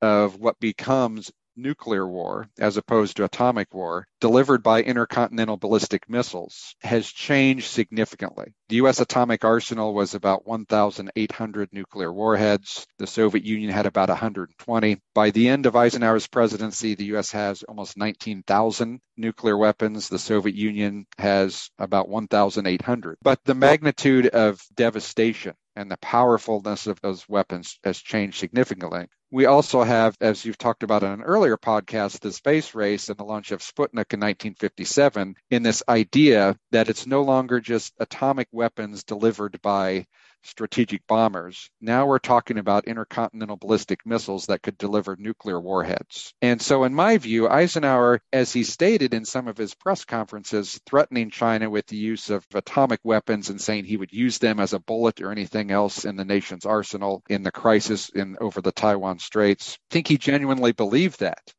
of 0.02 0.36
what 0.38 0.60
becomes 0.60 1.32
nuclear 1.56 2.06
war 2.06 2.48
as 2.58 2.76
opposed 2.76 3.16
to 3.16 3.24
atomic 3.24 3.72
war 3.74 4.06
delivered 4.20 4.62
by 4.62 4.82
intercontinental 4.82 5.56
ballistic 5.56 6.08
missiles 6.08 6.74
has 6.82 7.06
changed 7.06 7.66
significantly. 7.66 8.52
The 8.68 8.76
U.S. 8.76 9.00
atomic 9.00 9.44
arsenal 9.44 9.94
was 9.94 10.14
about 10.14 10.46
1,800 10.46 11.68
nuclear 11.72 12.12
warheads. 12.12 12.86
The 12.98 13.06
Soviet 13.06 13.44
Union 13.44 13.70
had 13.70 13.86
about 13.86 14.08
120. 14.08 14.98
By 15.14 15.30
the 15.30 15.48
end 15.48 15.66
of 15.66 15.76
Eisenhower's 15.76 16.26
presidency, 16.26 16.94
the 16.94 17.06
U.S. 17.06 17.32
has 17.32 17.62
almost 17.62 17.96
19,000 17.96 19.00
nuclear 19.16 19.56
weapons. 19.56 20.08
The 20.08 20.18
Soviet 20.18 20.54
Union 20.54 21.06
has 21.18 21.70
about 21.78 22.08
1,800. 22.08 23.16
But 23.22 23.40
the 23.44 23.54
magnitude 23.54 24.26
of 24.28 24.60
devastation 24.74 25.54
and 25.76 25.90
the 25.90 25.96
powerfulness 25.98 26.86
of 26.86 27.00
those 27.00 27.28
weapons 27.28 27.78
has 27.84 27.98
changed 27.98 28.38
significantly. 28.38 29.06
We 29.32 29.46
also 29.46 29.84
have, 29.84 30.16
as 30.20 30.44
you've 30.44 30.58
talked 30.58 30.82
about 30.82 31.04
in 31.04 31.12
an 31.12 31.22
earlier 31.22 31.56
podcast, 31.56 32.18
the 32.20 32.32
space 32.32 32.74
race 32.74 33.08
and 33.08 33.16
the 33.16 33.24
launch 33.24 33.52
of 33.52 33.60
Sputnik 33.60 34.12
in 34.12 34.20
1957 34.20 35.36
in 35.50 35.62
this 35.62 35.84
idea 35.88 36.56
that 36.72 36.88
it's 36.88 37.06
no 37.06 37.22
longer 37.22 37.60
just 37.60 37.94
atomic 38.00 38.48
weapons 38.50 39.04
delivered 39.04 39.60
by 39.62 40.06
strategic 40.42 41.06
bombers. 41.06 41.70
Now 41.80 42.06
we're 42.06 42.18
talking 42.18 42.58
about 42.58 42.86
intercontinental 42.86 43.56
ballistic 43.56 44.06
missiles 44.06 44.46
that 44.46 44.62
could 44.62 44.78
deliver 44.78 45.16
nuclear 45.18 45.60
warheads. 45.60 46.34
And 46.42 46.60
so, 46.60 46.84
in 46.84 46.94
my 46.94 47.18
view, 47.18 47.48
Eisenhower, 47.48 48.20
as 48.32 48.52
he 48.52 48.64
stated 48.64 49.14
in 49.14 49.24
some 49.24 49.48
of 49.48 49.56
his 49.56 49.74
press 49.74 50.04
conferences, 50.04 50.80
threatening 50.86 51.30
China 51.30 51.70
with 51.70 51.86
the 51.86 51.96
use 51.96 52.30
of 52.30 52.46
atomic 52.54 53.00
weapons 53.04 53.50
and 53.50 53.60
saying 53.60 53.84
he 53.84 53.96
would 53.96 54.12
use 54.12 54.38
them 54.38 54.60
as 54.60 54.72
a 54.72 54.78
bullet 54.78 55.20
or 55.20 55.32
anything 55.32 55.70
else 55.70 56.04
in 56.04 56.16
the 56.16 56.24
nation's 56.24 56.66
arsenal 56.66 57.22
in 57.28 57.42
the 57.42 57.52
crisis 57.52 58.08
in 58.10 58.36
over 58.40 58.60
the 58.60 58.72
Taiwan 58.72 59.18
Straits, 59.18 59.78
I 59.90 59.94
think 59.94 60.08
he 60.08 60.18
genuinely 60.18 60.72
believed 60.72 61.20
that. 61.20 61.52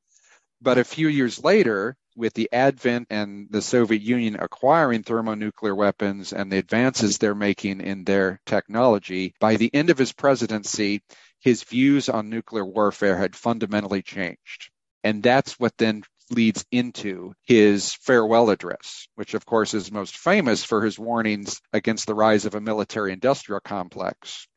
But 0.61 0.77
a 0.77 0.83
few 0.83 1.07
years 1.07 1.43
later, 1.43 1.95
with 2.15 2.33
the 2.33 2.49
advent 2.51 3.07
and 3.09 3.47
the 3.49 3.61
Soviet 3.61 4.01
Union 4.01 4.35
acquiring 4.39 5.01
thermonuclear 5.01 5.73
weapons 5.73 6.33
and 6.33 6.51
the 6.51 6.57
advances 6.57 7.17
they're 7.17 7.33
making 7.33 7.81
in 7.81 8.03
their 8.03 8.39
technology, 8.45 9.33
by 9.39 9.55
the 9.55 9.73
end 9.73 9.89
of 9.89 9.97
his 9.97 10.13
presidency, 10.13 11.01
his 11.39 11.63
views 11.63 12.09
on 12.09 12.29
nuclear 12.29 12.65
warfare 12.65 13.17
had 13.17 13.35
fundamentally 13.35 14.03
changed. 14.03 14.69
And 15.03 15.23
that's 15.23 15.59
what 15.59 15.75
then 15.77 16.03
leads 16.29 16.63
into 16.71 17.33
his 17.43 17.93
farewell 17.93 18.51
address, 18.51 19.07
which 19.15 19.33
of 19.33 19.45
course 19.45 19.73
is 19.73 19.91
most 19.91 20.17
famous 20.17 20.63
for 20.63 20.83
his 20.83 20.99
warnings 20.99 21.59
against 21.73 22.05
the 22.05 22.13
rise 22.15 22.45
of 22.45 22.55
a 22.55 22.61
military 22.61 23.13
industrial 23.13 23.59
complex. 23.59 24.47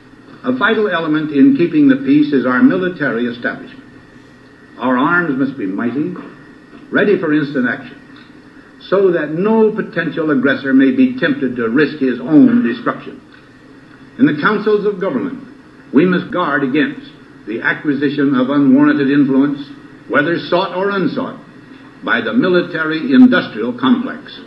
A 0.44 0.52
vital 0.52 0.90
element 0.90 1.32
in 1.32 1.56
keeping 1.56 1.88
the 1.88 1.96
peace 1.96 2.32
is 2.32 2.44
our 2.44 2.62
military 2.62 3.26
establishment. 3.26 3.93
Our 4.78 4.96
arms 4.96 5.38
must 5.38 5.56
be 5.56 5.66
mighty, 5.66 6.14
ready 6.90 7.18
for 7.18 7.32
instant 7.32 7.68
action, 7.68 8.00
so 8.88 9.12
that 9.12 9.30
no 9.30 9.72
potential 9.72 10.30
aggressor 10.30 10.72
may 10.72 10.90
be 10.90 11.18
tempted 11.18 11.56
to 11.56 11.68
risk 11.68 11.98
his 11.98 12.20
own 12.20 12.62
destruction. 12.62 13.20
In 14.18 14.26
the 14.26 14.40
councils 14.40 14.86
of 14.86 15.00
government, 15.00 15.42
we 15.92 16.04
must 16.04 16.32
guard 16.32 16.64
against 16.64 17.10
the 17.46 17.60
acquisition 17.60 18.34
of 18.34 18.50
unwarranted 18.50 19.10
influence, 19.10 19.58
whether 20.08 20.38
sought 20.48 20.76
or 20.76 20.90
unsought, 20.90 21.40
by 22.04 22.20
the 22.20 22.32
military 22.32 23.12
industrial 23.12 23.78
complex. 23.78 24.40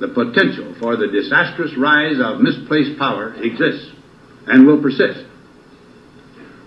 The 0.00 0.08
potential 0.08 0.74
for 0.80 0.96
the 0.96 1.08
disastrous 1.08 1.76
rise 1.76 2.16
of 2.22 2.40
misplaced 2.40 2.98
power 2.98 3.34
exists. 3.42 3.92
and 4.48 4.66
will 4.66 4.80
persist. 4.80 5.27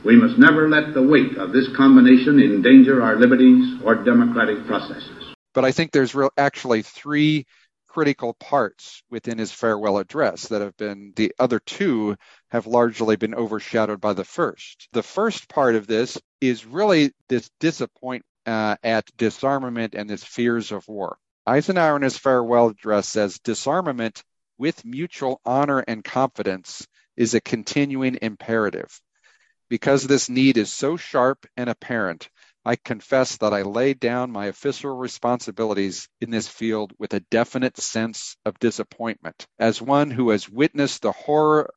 We 0.04 0.16
must 0.16 0.38
never 0.38 0.68
let 0.68 0.94
the 0.96 1.04
weight 1.04 1.38
of 1.38 1.52
this 1.52 1.68
combination 1.76 2.40
endanger 2.40 3.04
our 3.04 3.18
liberties 3.18 3.80
or 3.84 3.96
democratic 3.96 4.66
processes. 4.66 5.36
But 5.54 5.64
I 5.64 5.72
think 5.72 5.92
there's 5.92 6.16
real, 6.16 6.32
actually 6.38 6.82
three 6.82 7.46
critical 7.88 8.34
parts 8.34 9.04
within 9.12 9.38
his 9.38 9.52
farewell 9.52 10.00
address 10.00 10.48
that 10.48 10.62
have 10.62 10.76
been 10.78 11.14
the 11.16 11.34
other 11.38 11.60
two 11.60 12.16
have 12.50 12.66
largely 12.66 13.16
been 13.16 13.36
overshadowed 13.36 14.02
by 14.02 14.14
the 14.14 14.24
first. 14.24 14.88
The 14.94 15.04
first 15.04 15.50
part 15.50 15.76
of 15.76 15.86
this 15.86 16.18
is 16.40 16.66
really 16.66 17.12
this 17.28 17.50
disappointment 17.60 18.26
uh, 18.46 18.78
at 18.82 19.06
disarmament 19.18 19.94
and 19.94 20.10
his 20.10 20.24
fears 20.24 20.72
of 20.72 20.88
war. 20.88 21.18
Eisenhower 21.46 21.96
in 21.98 22.02
his 22.02 22.18
farewell 22.18 22.70
address 22.70 23.08
says 23.08 23.40
disarmament 23.40 24.24
with 24.58 24.86
mutual 24.86 25.42
honor 25.46 25.80
and 25.80 26.04
confidence 26.04 26.88
is 27.18 27.34
a 27.34 27.42
continuing 27.42 28.18
imperative. 28.22 29.00
Because 29.72 30.04
this 30.04 30.28
need 30.28 30.58
is 30.58 30.70
so 30.70 30.98
sharp 30.98 31.46
and 31.56 31.70
apparent, 31.70 32.30
I 32.66 32.76
confess 32.76 33.38
that 33.38 33.54
I 33.54 33.62
laid 33.62 34.02
down 34.02 34.30
my 34.30 34.48
official 34.48 34.98
responsibilities 34.98 36.10
in 36.20 36.30
this 36.30 36.50
field 36.50 36.92
with 37.00 37.14
a 37.14 37.22
definite 37.22 37.78
sense 37.78 38.36
of 38.46 38.60
disappointment. 38.60 39.48
As 39.58 39.82
one 39.82 40.12
who 40.12 40.32
has 40.32 40.50
witnessed 40.50 41.04
the 41.04 41.14
horror 41.14 41.74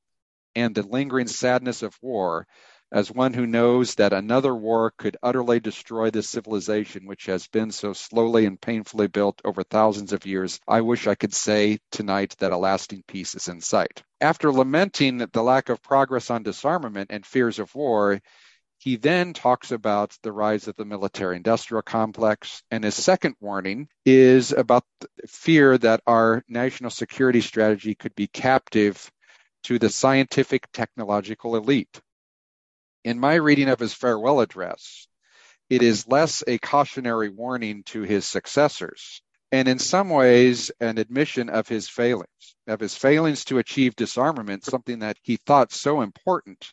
and 0.56 0.74
the 0.74 0.82
lingering 0.82 1.28
sadness 1.28 1.84
of 1.84 1.96
war, 2.02 2.48
as 2.92 3.10
one 3.10 3.32
who 3.32 3.46
knows 3.46 3.96
that 3.96 4.12
another 4.12 4.54
war 4.54 4.92
could 4.96 5.16
utterly 5.22 5.60
destroy 5.60 6.10
this 6.10 6.28
civilization 6.28 7.06
which 7.06 7.26
has 7.26 7.48
been 7.48 7.70
so 7.70 7.92
slowly 7.92 8.46
and 8.46 8.60
painfully 8.60 9.06
built 9.08 9.40
over 9.44 9.62
thousands 9.62 10.12
of 10.12 10.26
years, 10.26 10.60
I 10.68 10.80
wish 10.80 11.06
I 11.06 11.14
could 11.14 11.34
say 11.34 11.78
tonight 11.90 12.36
that 12.38 12.52
a 12.52 12.56
lasting 12.56 13.02
peace 13.06 13.34
is 13.34 13.48
in 13.48 13.60
sight. 13.60 14.02
After 14.20 14.52
lamenting 14.52 15.18
the 15.18 15.42
lack 15.42 15.68
of 15.68 15.82
progress 15.82 16.30
on 16.30 16.42
disarmament 16.42 17.10
and 17.10 17.26
fears 17.26 17.58
of 17.58 17.74
war, 17.74 18.20
he 18.78 18.96
then 18.96 19.32
talks 19.32 19.72
about 19.72 20.16
the 20.22 20.32
rise 20.32 20.68
of 20.68 20.76
the 20.76 20.84
military 20.84 21.36
industrial 21.36 21.82
complex. 21.82 22.62
And 22.70 22.84
his 22.84 22.94
second 22.94 23.34
warning 23.40 23.88
is 24.04 24.52
about 24.52 24.84
fear 25.26 25.78
that 25.78 26.02
our 26.06 26.44
national 26.48 26.90
security 26.90 27.40
strategy 27.40 27.94
could 27.94 28.14
be 28.14 28.26
captive 28.26 29.10
to 29.64 29.78
the 29.78 29.88
scientific 29.88 30.70
technological 30.72 31.56
elite. 31.56 32.00
In 33.04 33.20
my 33.20 33.34
reading 33.34 33.68
of 33.68 33.78
his 33.78 33.92
farewell 33.92 34.40
address, 34.40 35.06
it 35.68 35.82
is 35.82 36.08
less 36.08 36.42
a 36.46 36.58
cautionary 36.58 37.28
warning 37.28 37.82
to 37.84 38.02
his 38.02 38.26
successors 38.26 39.20
and 39.52 39.68
in 39.68 39.78
some 39.78 40.08
ways 40.08 40.70
an 40.80 40.98
admission 40.98 41.50
of 41.50 41.68
his 41.68 41.88
failings, 41.88 42.56
of 42.66 42.80
his 42.80 42.96
failings 42.96 43.44
to 43.46 43.58
achieve 43.58 43.94
disarmament, 43.94 44.64
something 44.64 45.00
that 45.00 45.18
he 45.22 45.36
thought 45.36 45.70
so 45.70 46.00
important 46.00 46.72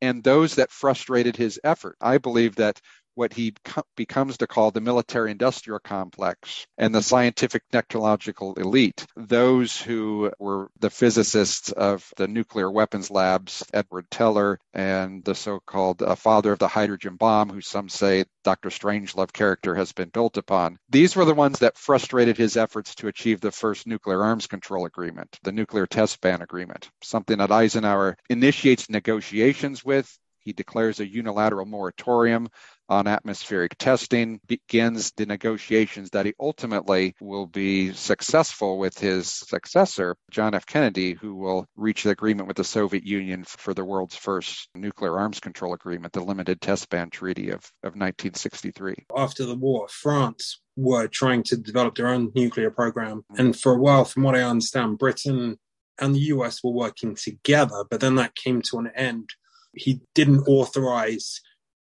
and 0.00 0.22
those 0.22 0.54
that 0.54 0.70
frustrated 0.70 1.36
his 1.36 1.60
effort. 1.64 1.96
I 2.00 2.18
believe 2.18 2.56
that 2.56 2.80
what 3.16 3.32
he 3.32 3.54
co- 3.64 3.82
becomes 3.96 4.38
to 4.38 4.46
call 4.46 4.70
the 4.70 4.80
military 4.80 5.30
industrial 5.30 5.80
complex 5.80 6.66
and 6.78 6.94
the 6.94 7.02
scientific 7.02 7.62
technological 7.72 8.54
elite, 8.54 9.06
those 9.16 9.80
who 9.80 10.30
were 10.38 10.70
the 10.78 10.90
physicists 10.90 11.72
of 11.72 12.08
the 12.16 12.28
nuclear 12.28 12.70
weapons 12.70 13.10
labs, 13.10 13.64
Edward 13.72 14.08
Teller, 14.10 14.58
and 14.74 15.24
the 15.24 15.34
so 15.34 15.58
called 15.66 16.02
uh, 16.02 16.14
father 16.14 16.52
of 16.52 16.58
the 16.58 16.68
hydrogen 16.68 17.16
bomb, 17.16 17.48
who 17.48 17.60
some 17.60 17.88
say 17.88 18.24
Dr. 18.44 18.68
Strangelove 18.68 19.32
character 19.32 19.74
has 19.74 19.92
been 19.92 20.10
built 20.10 20.36
upon. 20.36 20.78
These 20.90 21.16
were 21.16 21.24
the 21.24 21.34
ones 21.34 21.58
that 21.60 21.78
frustrated 21.78 22.36
his 22.36 22.56
efforts 22.56 22.94
to 22.96 23.08
achieve 23.08 23.40
the 23.40 23.50
first 23.50 23.86
nuclear 23.86 24.22
arms 24.22 24.46
control 24.46 24.84
agreement, 24.84 25.38
the 25.42 25.52
nuclear 25.52 25.86
test 25.86 26.20
ban 26.20 26.42
agreement, 26.42 26.90
something 27.02 27.38
that 27.38 27.50
Eisenhower 27.50 28.16
initiates 28.28 28.90
negotiations 28.90 29.84
with. 29.84 30.18
He 30.40 30.52
declares 30.52 31.00
a 31.00 31.08
unilateral 31.08 31.66
moratorium 31.66 32.48
on 32.88 33.06
atmospheric 33.06 33.76
testing, 33.78 34.40
begins 34.46 35.12
the 35.12 35.26
negotiations 35.26 36.10
that 36.10 36.26
he 36.26 36.34
ultimately 36.38 37.14
will 37.20 37.46
be 37.46 37.92
successful 37.92 38.78
with 38.78 38.98
his 38.98 39.28
successor, 39.28 40.16
John 40.30 40.54
F. 40.54 40.66
Kennedy, 40.66 41.14
who 41.14 41.34
will 41.34 41.66
reach 41.76 42.02
the 42.02 42.10
agreement 42.10 42.48
with 42.48 42.56
the 42.56 42.64
Soviet 42.64 43.04
Union 43.04 43.44
for 43.44 43.74
the 43.74 43.84
world's 43.84 44.16
first 44.16 44.68
nuclear 44.74 45.18
arms 45.18 45.40
control 45.40 45.74
agreement, 45.74 46.12
the 46.12 46.20
Limited 46.20 46.60
Test 46.60 46.88
Ban 46.88 47.10
Treaty 47.10 47.50
of, 47.50 47.64
of 47.82 47.94
1963. 47.94 49.06
After 49.16 49.44
the 49.44 49.56
war, 49.56 49.88
France 49.88 50.60
were 50.76 51.08
trying 51.08 51.42
to 51.44 51.56
develop 51.56 51.94
their 51.94 52.08
own 52.08 52.30
nuclear 52.34 52.70
program. 52.70 53.24
And 53.36 53.58
for 53.58 53.74
a 53.74 53.78
while, 53.78 54.04
from 54.04 54.22
what 54.22 54.36
I 54.36 54.42
understand, 54.42 54.98
Britain 54.98 55.58
and 55.98 56.14
the 56.14 56.20
US 56.20 56.62
were 56.62 56.72
working 56.72 57.14
together, 57.14 57.84
but 57.90 58.00
then 58.00 58.16
that 58.16 58.34
came 58.34 58.62
to 58.62 58.78
an 58.78 58.90
end. 58.94 59.30
He 59.72 60.00
didn't 60.14 60.44
authorize 60.46 61.40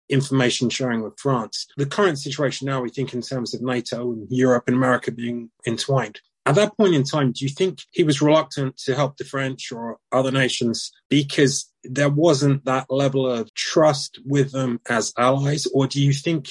information 0.09 0.69
sharing 0.69 1.01
with 1.01 1.19
France. 1.19 1.67
The 1.77 1.85
current 1.85 2.19
situation 2.19 2.65
now, 2.65 2.81
we 2.81 2.89
think 2.89 3.13
in 3.13 3.21
terms 3.21 3.53
of 3.53 3.61
NATO 3.61 4.11
and 4.11 4.27
Europe 4.29 4.65
and 4.67 4.75
America 4.75 5.11
being 5.11 5.49
entwined. 5.65 6.19
At 6.47 6.55
that 6.55 6.77
point 6.77 6.93
in 6.93 7.03
time, 7.03 7.31
do 7.31 7.43
you 7.43 7.49
think 7.49 7.79
he 7.91 8.03
was 8.03 8.21
reluctant 8.21 8.77
to 8.77 8.93
help 8.93 9.17
the 9.17 9.23
French 9.23 9.71
or 9.71 9.97
other 10.11 10.31
nations 10.31 10.91
because 11.09 11.71
there 11.83 12.09
wasn't 12.09 12.65
that 12.65 12.85
level 12.89 13.27
of 13.27 13.51
trust 13.55 14.19
with 14.25 14.51
them 14.51 14.79
as 14.87 15.11
allies? 15.17 15.65
Or 15.73 15.87
do 15.87 15.99
you 15.99 16.13
think 16.13 16.49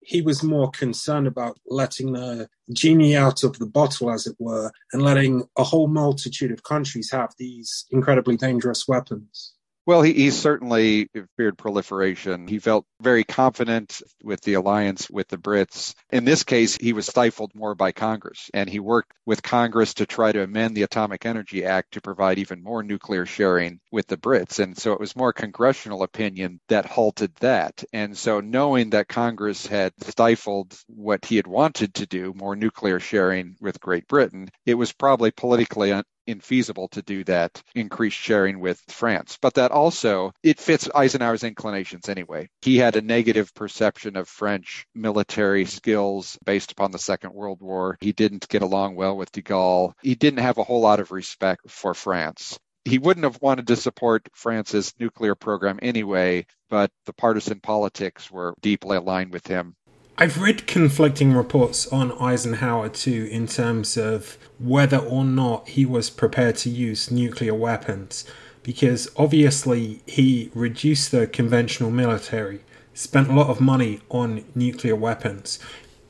he 0.00 0.20
was 0.20 0.42
more 0.42 0.70
concerned 0.70 1.26
about 1.26 1.58
letting 1.66 2.12
the 2.12 2.48
genie 2.72 3.16
out 3.16 3.44
of 3.44 3.58
the 3.58 3.66
bottle, 3.66 4.10
as 4.10 4.26
it 4.26 4.36
were, 4.38 4.70
and 4.92 5.02
letting 5.02 5.44
a 5.56 5.64
whole 5.64 5.88
multitude 5.88 6.52
of 6.52 6.62
countries 6.62 7.10
have 7.10 7.32
these 7.38 7.86
incredibly 7.90 8.36
dangerous 8.36 8.86
weapons? 8.86 9.55
Well, 9.86 10.02
he, 10.02 10.14
he, 10.14 10.32
certainly 10.32 11.08
feared 11.36 11.56
proliferation. 11.56 12.48
He 12.48 12.58
felt 12.58 12.86
very 13.00 13.22
confident 13.22 14.02
with 14.20 14.40
the 14.40 14.54
alliance 14.54 15.08
with 15.08 15.28
the 15.28 15.38
Brits. 15.38 15.94
In 16.10 16.24
this 16.24 16.42
case, 16.42 16.76
he 16.76 16.92
was 16.92 17.06
stifled 17.06 17.54
more 17.54 17.76
by 17.76 17.92
Congress, 17.92 18.50
and 18.52 18.68
he 18.68 18.80
worked 18.80 19.12
with 19.26 19.44
Congress 19.44 19.94
to 19.94 20.06
try 20.06 20.32
to 20.32 20.42
amend 20.42 20.76
the 20.76 20.82
Atomic 20.82 21.24
Energy 21.24 21.64
Act 21.64 21.92
to 21.92 22.00
provide 22.00 22.40
even 22.40 22.64
more 22.64 22.82
nuclear 22.82 23.26
sharing 23.26 23.78
with 23.92 24.08
the 24.08 24.16
Brits. 24.16 24.58
And 24.58 24.76
so 24.76 24.92
it 24.92 24.98
was 24.98 25.14
more 25.14 25.32
congressional 25.32 26.02
opinion 26.02 26.58
that 26.68 26.84
halted 26.84 27.36
that. 27.36 27.84
And 27.92 28.18
so 28.18 28.40
knowing 28.40 28.90
that 28.90 29.06
Congress 29.06 29.66
had 29.66 29.92
stifled 30.00 30.76
what 30.88 31.24
he 31.24 31.36
had 31.36 31.46
wanted 31.46 31.94
to 31.94 32.06
do, 32.06 32.34
more 32.34 32.56
nuclear 32.56 32.98
sharing 32.98 33.54
with 33.60 33.80
Great 33.80 34.08
Britain, 34.08 34.48
it 34.64 34.74
was 34.74 34.92
probably 34.92 35.30
politically 35.30 35.92
infeasible 36.26 36.90
to 36.90 37.02
do 37.02 37.24
that 37.24 37.62
increased 37.74 38.16
sharing 38.16 38.60
with 38.60 38.80
France. 38.88 39.38
But 39.40 39.54
that 39.54 39.70
also 39.70 40.32
it 40.42 40.60
fits 40.60 40.88
Eisenhower's 40.94 41.44
inclinations 41.44 42.08
anyway. 42.08 42.48
He 42.62 42.76
had 42.76 42.96
a 42.96 43.02
negative 43.02 43.54
perception 43.54 44.16
of 44.16 44.28
French 44.28 44.86
military 44.94 45.64
skills 45.64 46.38
based 46.44 46.72
upon 46.72 46.90
the 46.90 46.98
Second 46.98 47.34
World 47.34 47.60
War. 47.60 47.96
He 48.00 48.12
didn't 48.12 48.48
get 48.48 48.62
along 48.62 48.96
well 48.96 49.16
with 49.16 49.32
de 49.32 49.42
Gaulle. 49.42 49.92
He 50.02 50.14
didn't 50.14 50.40
have 50.40 50.58
a 50.58 50.64
whole 50.64 50.80
lot 50.80 51.00
of 51.00 51.12
respect 51.12 51.70
for 51.70 51.94
France 51.94 52.58
he 52.86 52.98
wouldn't 52.98 53.24
have 53.24 53.42
wanted 53.42 53.66
to 53.66 53.76
support 53.76 54.28
France's 54.32 54.94
nuclear 55.00 55.34
program 55.34 55.80
anyway, 55.82 56.46
but 56.70 56.90
the 57.04 57.12
partisan 57.12 57.58
politics 57.58 58.30
were 58.30 58.54
deeply 58.62 58.96
aligned 58.96 59.32
with 59.32 59.46
him. 59.46 59.74
I've 60.18 60.40
read 60.40 60.66
conflicting 60.66 61.34
reports 61.34 61.86
on 61.88 62.12
Eisenhower 62.12 62.88
too, 62.88 63.28
in 63.30 63.46
terms 63.46 63.98
of 63.98 64.38
whether 64.58 64.96
or 64.96 65.26
not 65.26 65.68
he 65.68 65.84
was 65.84 66.08
prepared 66.08 66.56
to 66.56 66.70
use 66.70 67.10
nuclear 67.10 67.52
weapons, 67.52 68.24
because 68.62 69.10
obviously 69.18 70.00
he 70.06 70.50
reduced 70.54 71.10
the 71.12 71.26
conventional 71.26 71.90
military, 71.90 72.60
spent 72.94 73.28
a 73.28 73.34
lot 73.34 73.50
of 73.50 73.60
money 73.60 74.00
on 74.08 74.46
nuclear 74.54 74.96
weapons. 74.96 75.58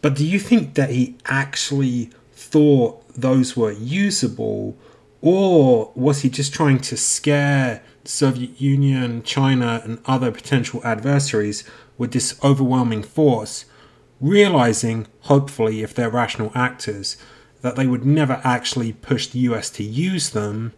But 0.03 0.14
do 0.14 0.25
you 0.25 0.38
think 0.38 0.75
that 0.75 0.90
he 0.90 1.16
actually 1.25 2.11
thought 2.33 3.03
those 3.09 3.57
were 3.57 3.73
usable, 3.73 4.77
or 5.21 5.90
was 5.97 6.21
he 6.23 6.31
just 6.31 6.55
trying 6.55 6.79
to 6.79 6.97
scare 6.97 7.83
Soviet 8.05 8.61
Union, 8.61 9.25
China, 9.25 9.81
and 9.83 9.99
other 10.07 10.31
potential 10.31 10.81
adversaries 10.85 11.64
with 11.99 12.12
this 12.12 12.38
overwhelming 12.45 13.03
force? 13.03 13.64
Realizing, 14.20 15.07
hopefully, 15.22 15.83
if 15.83 15.94
they're 15.94 16.11
rational 16.11 16.52
actors, 16.55 17.16
that 17.62 17.76
they 17.76 17.87
would 17.87 18.05
never 18.05 18.40
actually 18.44 18.92
push 18.92 19.26
the 19.26 19.40
US 19.40 19.70
to 19.70 19.83
use 19.83 20.31
them, 20.31 20.72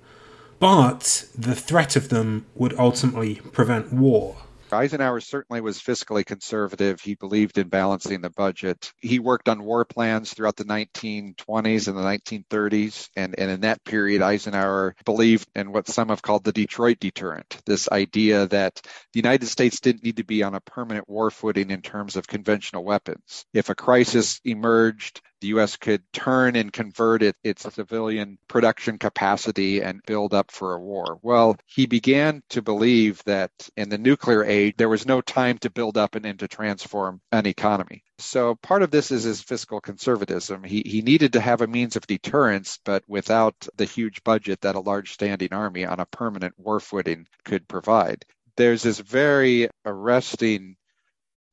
but 0.58 1.26
the 1.36 1.54
threat 1.54 1.96
of 1.96 2.08
them 2.08 2.46
would 2.54 2.78
ultimately 2.78 3.36
prevent 3.52 3.92
war. 3.92 4.36
Eisenhower 4.72 5.20
certainly 5.20 5.60
was 5.60 5.78
fiscally 5.78 6.24
conservative. 6.24 7.00
He 7.00 7.14
believed 7.14 7.58
in 7.58 7.68
balancing 7.68 8.20
the 8.20 8.30
budget. 8.30 8.92
He 9.00 9.18
worked 9.18 9.48
on 9.48 9.62
war 9.62 9.84
plans 9.84 10.32
throughout 10.32 10.56
the 10.56 10.64
1920s 10.64 11.88
and 11.88 11.96
the 11.96 12.02
1930s. 12.02 13.08
And, 13.16 13.38
and 13.38 13.50
in 13.50 13.60
that 13.62 13.84
period, 13.84 14.22
Eisenhower 14.22 14.94
believed 15.04 15.48
in 15.54 15.72
what 15.72 15.88
some 15.88 16.08
have 16.08 16.22
called 16.22 16.44
the 16.44 16.52
Detroit 16.52 16.98
deterrent 17.00 17.58
this 17.66 17.88
idea 17.90 18.46
that 18.46 18.80
the 19.12 19.18
United 19.20 19.46
States 19.46 19.80
didn't 19.80 20.04
need 20.04 20.16
to 20.16 20.24
be 20.24 20.42
on 20.42 20.54
a 20.54 20.60
permanent 20.60 21.08
war 21.08 21.30
footing 21.30 21.70
in 21.70 21.82
terms 21.82 22.16
of 22.16 22.26
conventional 22.26 22.84
weapons. 22.84 23.44
If 23.52 23.68
a 23.68 23.74
crisis 23.74 24.40
emerged, 24.44 25.20
the 25.40 25.48
U.S. 25.48 25.76
could 25.76 26.02
turn 26.12 26.56
and 26.56 26.72
convert 26.72 27.22
it, 27.22 27.36
its 27.44 27.62
civilian 27.74 28.38
production 28.48 28.98
capacity 28.98 29.82
and 29.82 30.02
build 30.06 30.34
up 30.34 30.50
for 30.50 30.74
a 30.74 30.80
war. 30.80 31.18
Well, 31.22 31.56
he 31.66 31.86
began 31.86 32.42
to 32.50 32.62
believe 32.62 33.22
that 33.24 33.50
in 33.76 33.88
the 33.88 33.98
nuclear 33.98 34.44
age, 34.44 34.74
there 34.76 34.88
was 34.88 35.06
no 35.06 35.20
time 35.20 35.58
to 35.58 35.70
build 35.70 35.96
up 35.96 36.14
and, 36.14 36.26
and 36.26 36.38
to 36.40 36.48
transform 36.48 37.20
an 37.32 37.46
economy. 37.46 38.04
So 38.18 38.56
part 38.56 38.82
of 38.82 38.90
this 38.90 39.10
is 39.10 39.22
his 39.22 39.40
fiscal 39.40 39.80
conservatism. 39.80 40.64
He, 40.64 40.82
he 40.84 41.02
needed 41.02 41.34
to 41.34 41.40
have 41.40 41.60
a 41.60 41.66
means 41.66 41.96
of 41.96 42.06
deterrence, 42.06 42.78
but 42.84 43.04
without 43.06 43.68
the 43.76 43.84
huge 43.84 44.24
budget 44.24 44.62
that 44.62 44.74
a 44.74 44.80
large 44.80 45.12
standing 45.12 45.52
army 45.52 45.84
on 45.84 46.00
a 46.00 46.06
permanent 46.06 46.54
war 46.58 46.80
footing 46.80 47.26
could 47.44 47.68
provide. 47.68 48.24
There's 48.56 48.82
this 48.82 48.98
very 48.98 49.68
arresting 49.84 50.76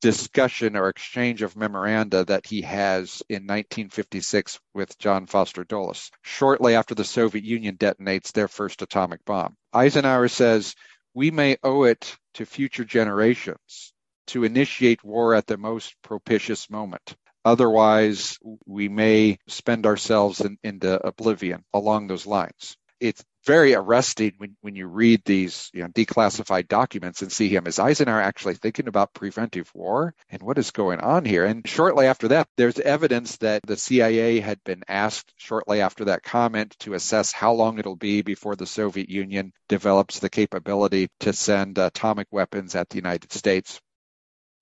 discussion 0.00 0.76
or 0.76 0.88
exchange 0.88 1.42
of 1.42 1.56
memoranda 1.56 2.24
that 2.24 2.46
he 2.46 2.62
has 2.62 3.22
in 3.28 3.42
1956 3.42 4.58
with 4.74 4.98
John 4.98 5.26
Foster 5.26 5.64
Dulles, 5.64 6.10
shortly 6.22 6.74
after 6.74 6.94
the 6.94 7.04
Soviet 7.04 7.44
Union 7.44 7.76
detonates 7.76 8.32
their 8.32 8.48
first 8.48 8.82
atomic 8.82 9.24
bomb. 9.24 9.56
Eisenhower 9.72 10.28
says, 10.28 10.74
We 11.14 11.30
may 11.30 11.56
owe 11.62 11.84
it 11.84 12.16
to 12.34 12.46
future 12.46 12.84
generations 12.84 13.92
to 14.28 14.44
initiate 14.44 15.04
war 15.04 15.34
at 15.34 15.46
the 15.46 15.56
most 15.56 15.94
propitious 16.02 16.68
moment. 16.68 17.16
Otherwise, 17.44 18.38
we 18.66 18.88
may 18.88 19.38
spend 19.46 19.86
ourselves 19.86 20.40
in, 20.40 20.58
into 20.64 21.06
oblivion 21.06 21.64
along 21.72 22.08
those 22.08 22.26
lines. 22.26 22.76
It's 22.98 23.24
very 23.46 23.74
arresting 23.74 24.32
when, 24.38 24.56
when 24.60 24.74
you 24.74 24.86
read 24.86 25.22
these 25.24 25.70
you 25.72 25.82
know, 25.82 25.88
declassified 25.88 26.68
documents 26.68 27.22
and 27.22 27.30
see 27.30 27.48
him. 27.48 27.66
Is 27.66 27.78
Eisenhower 27.78 28.20
actually 28.20 28.54
thinking 28.54 28.88
about 28.88 29.14
preventive 29.14 29.70
war? 29.74 30.14
And 30.28 30.42
what 30.42 30.58
is 30.58 30.72
going 30.72 31.00
on 31.00 31.24
here? 31.24 31.46
And 31.46 31.66
shortly 31.66 32.06
after 32.06 32.28
that, 32.28 32.48
there's 32.56 32.78
evidence 32.78 33.36
that 33.38 33.62
the 33.64 33.76
CIA 33.76 34.40
had 34.40 34.62
been 34.64 34.82
asked 34.88 35.32
shortly 35.36 35.80
after 35.80 36.06
that 36.06 36.24
comment 36.24 36.76
to 36.80 36.94
assess 36.94 37.32
how 37.32 37.52
long 37.52 37.78
it'll 37.78 37.96
be 37.96 38.22
before 38.22 38.56
the 38.56 38.66
Soviet 38.66 39.08
Union 39.08 39.52
develops 39.68 40.18
the 40.18 40.30
capability 40.30 41.08
to 41.20 41.32
send 41.32 41.78
atomic 41.78 42.26
weapons 42.30 42.74
at 42.74 42.88
the 42.90 42.96
United 42.96 43.32
States. 43.32 43.80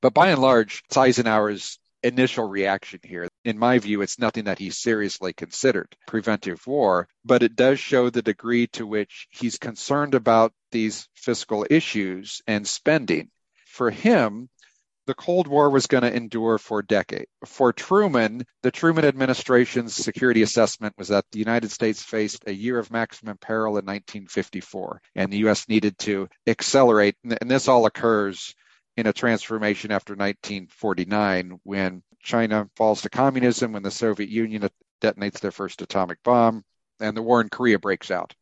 But 0.03 0.12
by 0.12 0.29
and 0.29 0.40
large, 0.42 0.83
it's 0.87 0.97
Eisenhower's 0.99 1.79
initial 2.05 2.47
reaction 2.47 3.01
here. 3.03 3.27
In 3.45 3.59
my 3.59 3.79
view, 3.79 4.03
it's 4.03 4.19
nothing 4.19 4.45
that 4.45 4.59
he 4.59 4.71
seriously 4.71 5.33
considered 5.33 5.97
preventive 6.07 6.64
war, 6.67 7.09
but 7.25 7.43
it 7.43 7.57
does 7.57 7.81
show 7.81 8.11
the 8.11 8.23
degree 8.23 8.67
to 8.69 8.87
which 8.87 9.27
he's 9.31 9.59
concerned 9.59 10.14
about 10.14 10.53
these 10.71 11.09
fiscal 11.14 11.67
issues 11.69 12.43
and 12.47 12.67
spending. 12.67 13.31
For 13.67 13.90
him, 13.90 14.49
the 15.07 15.14
Cold 15.14 15.49
War 15.49 15.69
was 15.69 15.87
going 15.87 16.03
to 16.05 16.14
endure 16.14 16.59
for 16.59 16.79
a 16.79 16.87
decade. 16.87 17.27
For 17.45 17.73
Truman, 17.73 18.47
the 18.62 18.71
Truman 18.71 19.05
administration's 19.05 19.95
security 19.95 20.43
assessment 20.43 20.95
was 20.97 21.09
that 21.09 21.27
the 21.31 21.38
United 21.38 21.71
States 21.71 22.03
faced 22.03 22.45
a 22.47 22.55
year 22.55 22.79
of 22.79 22.90
maximum 22.90 23.37
peril 23.37 23.73
in 23.73 23.85
1954, 23.85 25.03
and 25.14 25.33
the 25.33 25.38
U.S. 25.38 25.69
needed 25.69 25.99
to 26.01 26.29
accelerate. 26.47 27.17
And 27.23 27.51
this 27.51 27.69
all 27.69 27.85
occurs 27.85 28.55
in 28.96 29.07
a 29.07 29.12
transformation 29.12 29.90
after 29.90 30.12
1949 30.12 31.61
when 31.64 32.02
China 32.22 32.68
falls 32.76 33.02
to 33.02 33.11
communism, 33.11 33.72
when 33.72 33.83
the 33.83 33.90
Soviet 33.90 34.30
Union 34.30 34.68
detonates 35.00 35.40
their 35.40 35.50
first 35.50 35.83
atomic 35.83 36.22
bomb, 36.22 36.64
and 37.00 37.16
the 37.16 37.22
war 37.22 37.40
in 37.40 37.48
Korea 37.48 37.78
breaks 37.78 38.11
out. 38.11 38.35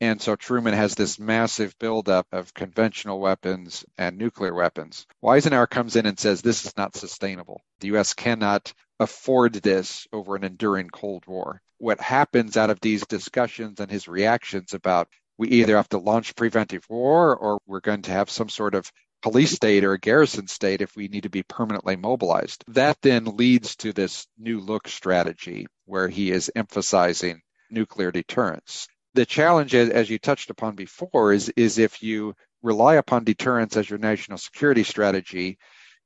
And 0.00 0.22
so 0.22 0.34
Truman 0.34 0.72
has 0.72 0.94
this 0.94 1.18
massive 1.18 1.78
buildup 1.78 2.26
of 2.32 2.54
conventional 2.54 3.20
weapons 3.20 3.84
and 3.98 4.16
nuclear 4.16 4.54
weapons. 4.54 5.06
Eisenhower 5.26 5.66
comes 5.66 5.94
in 5.96 6.06
and 6.06 6.18
says 6.18 6.40
this 6.40 6.64
is 6.64 6.74
not 6.76 6.96
sustainable. 6.96 7.60
The 7.80 7.88
U.S. 7.88 8.14
cannot 8.14 8.72
afford 8.98 9.52
this 9.54 10.06
over 10.12 10.36
an 10.36 10.44
enduring 10.44 10.88
Cold 10.88 11.26
War. 11.26 11.60
What 11.76 12.00
happens 12.00 12.56
out 12.56 12.70
of 12.70 12.80
these 12.80 13.06
discussions 13.06 13.80
and 13.80 13.90
his 13.90 14.08
reactions 14.08 14.72
about 14.72 15.08
we 15.36 15.48
either 15.48 15.76
have 15.76 15.88
to 15.90 15.98
launch 15.98 16.36
preventive 16.36 16.84
war 16.88 17.34
or 17.36 17.60
we're 17.66 17.80
going 17.80 18.02
to 18.02 18.12
have 18.12 18.30
some 18.30 18.50
sort 18.50 18.74
of 18.74 18.90
police 19.22 19.52
state 19.52 19.84
or 19.84 19.92
a 19.92 19.98
garrison 19.98 20.46
state 20.46 20.80
if 20.80 20.96
we 20.96 21.08
need 21.08 21.24
to 21.24 21.30
be 21.30 21.42
permanently 21.42 21.96
mobilized. 21.96 22.64
That 22.68 22.98
then 23.02 23.36
leads 23.36 23.76
to 23.76 23.92
this 23.92 24.26
new 24.38 24.60
look 24.60 24.88
strategy 24.88 25.66
where 25.84 26.08
he 26.08 26.30
is 26.30 26.50
emphasizing 26.54 27.42
nuclear 27.70 28.10
deterrence. 28.10 28.88
The 29.14 29.26
challenge, 29.26 29.74
as 29.74 30.08
you 30.08 30.18
touched 30.18 30.50
upon 30.50 30.76
before, 30.76 31.32
is, 31.32 31.48
is 31.50 31.78
if 31.78 32.02
you 32.02 32.34
rely 32.62 32.96
upon 32.96 33.24
deterrence 33.24 33.76
as 33.76 33.88
your 33.88 33.98
national 33.98 34.38
security 34.38 34.84
strategy, 34.84 35.58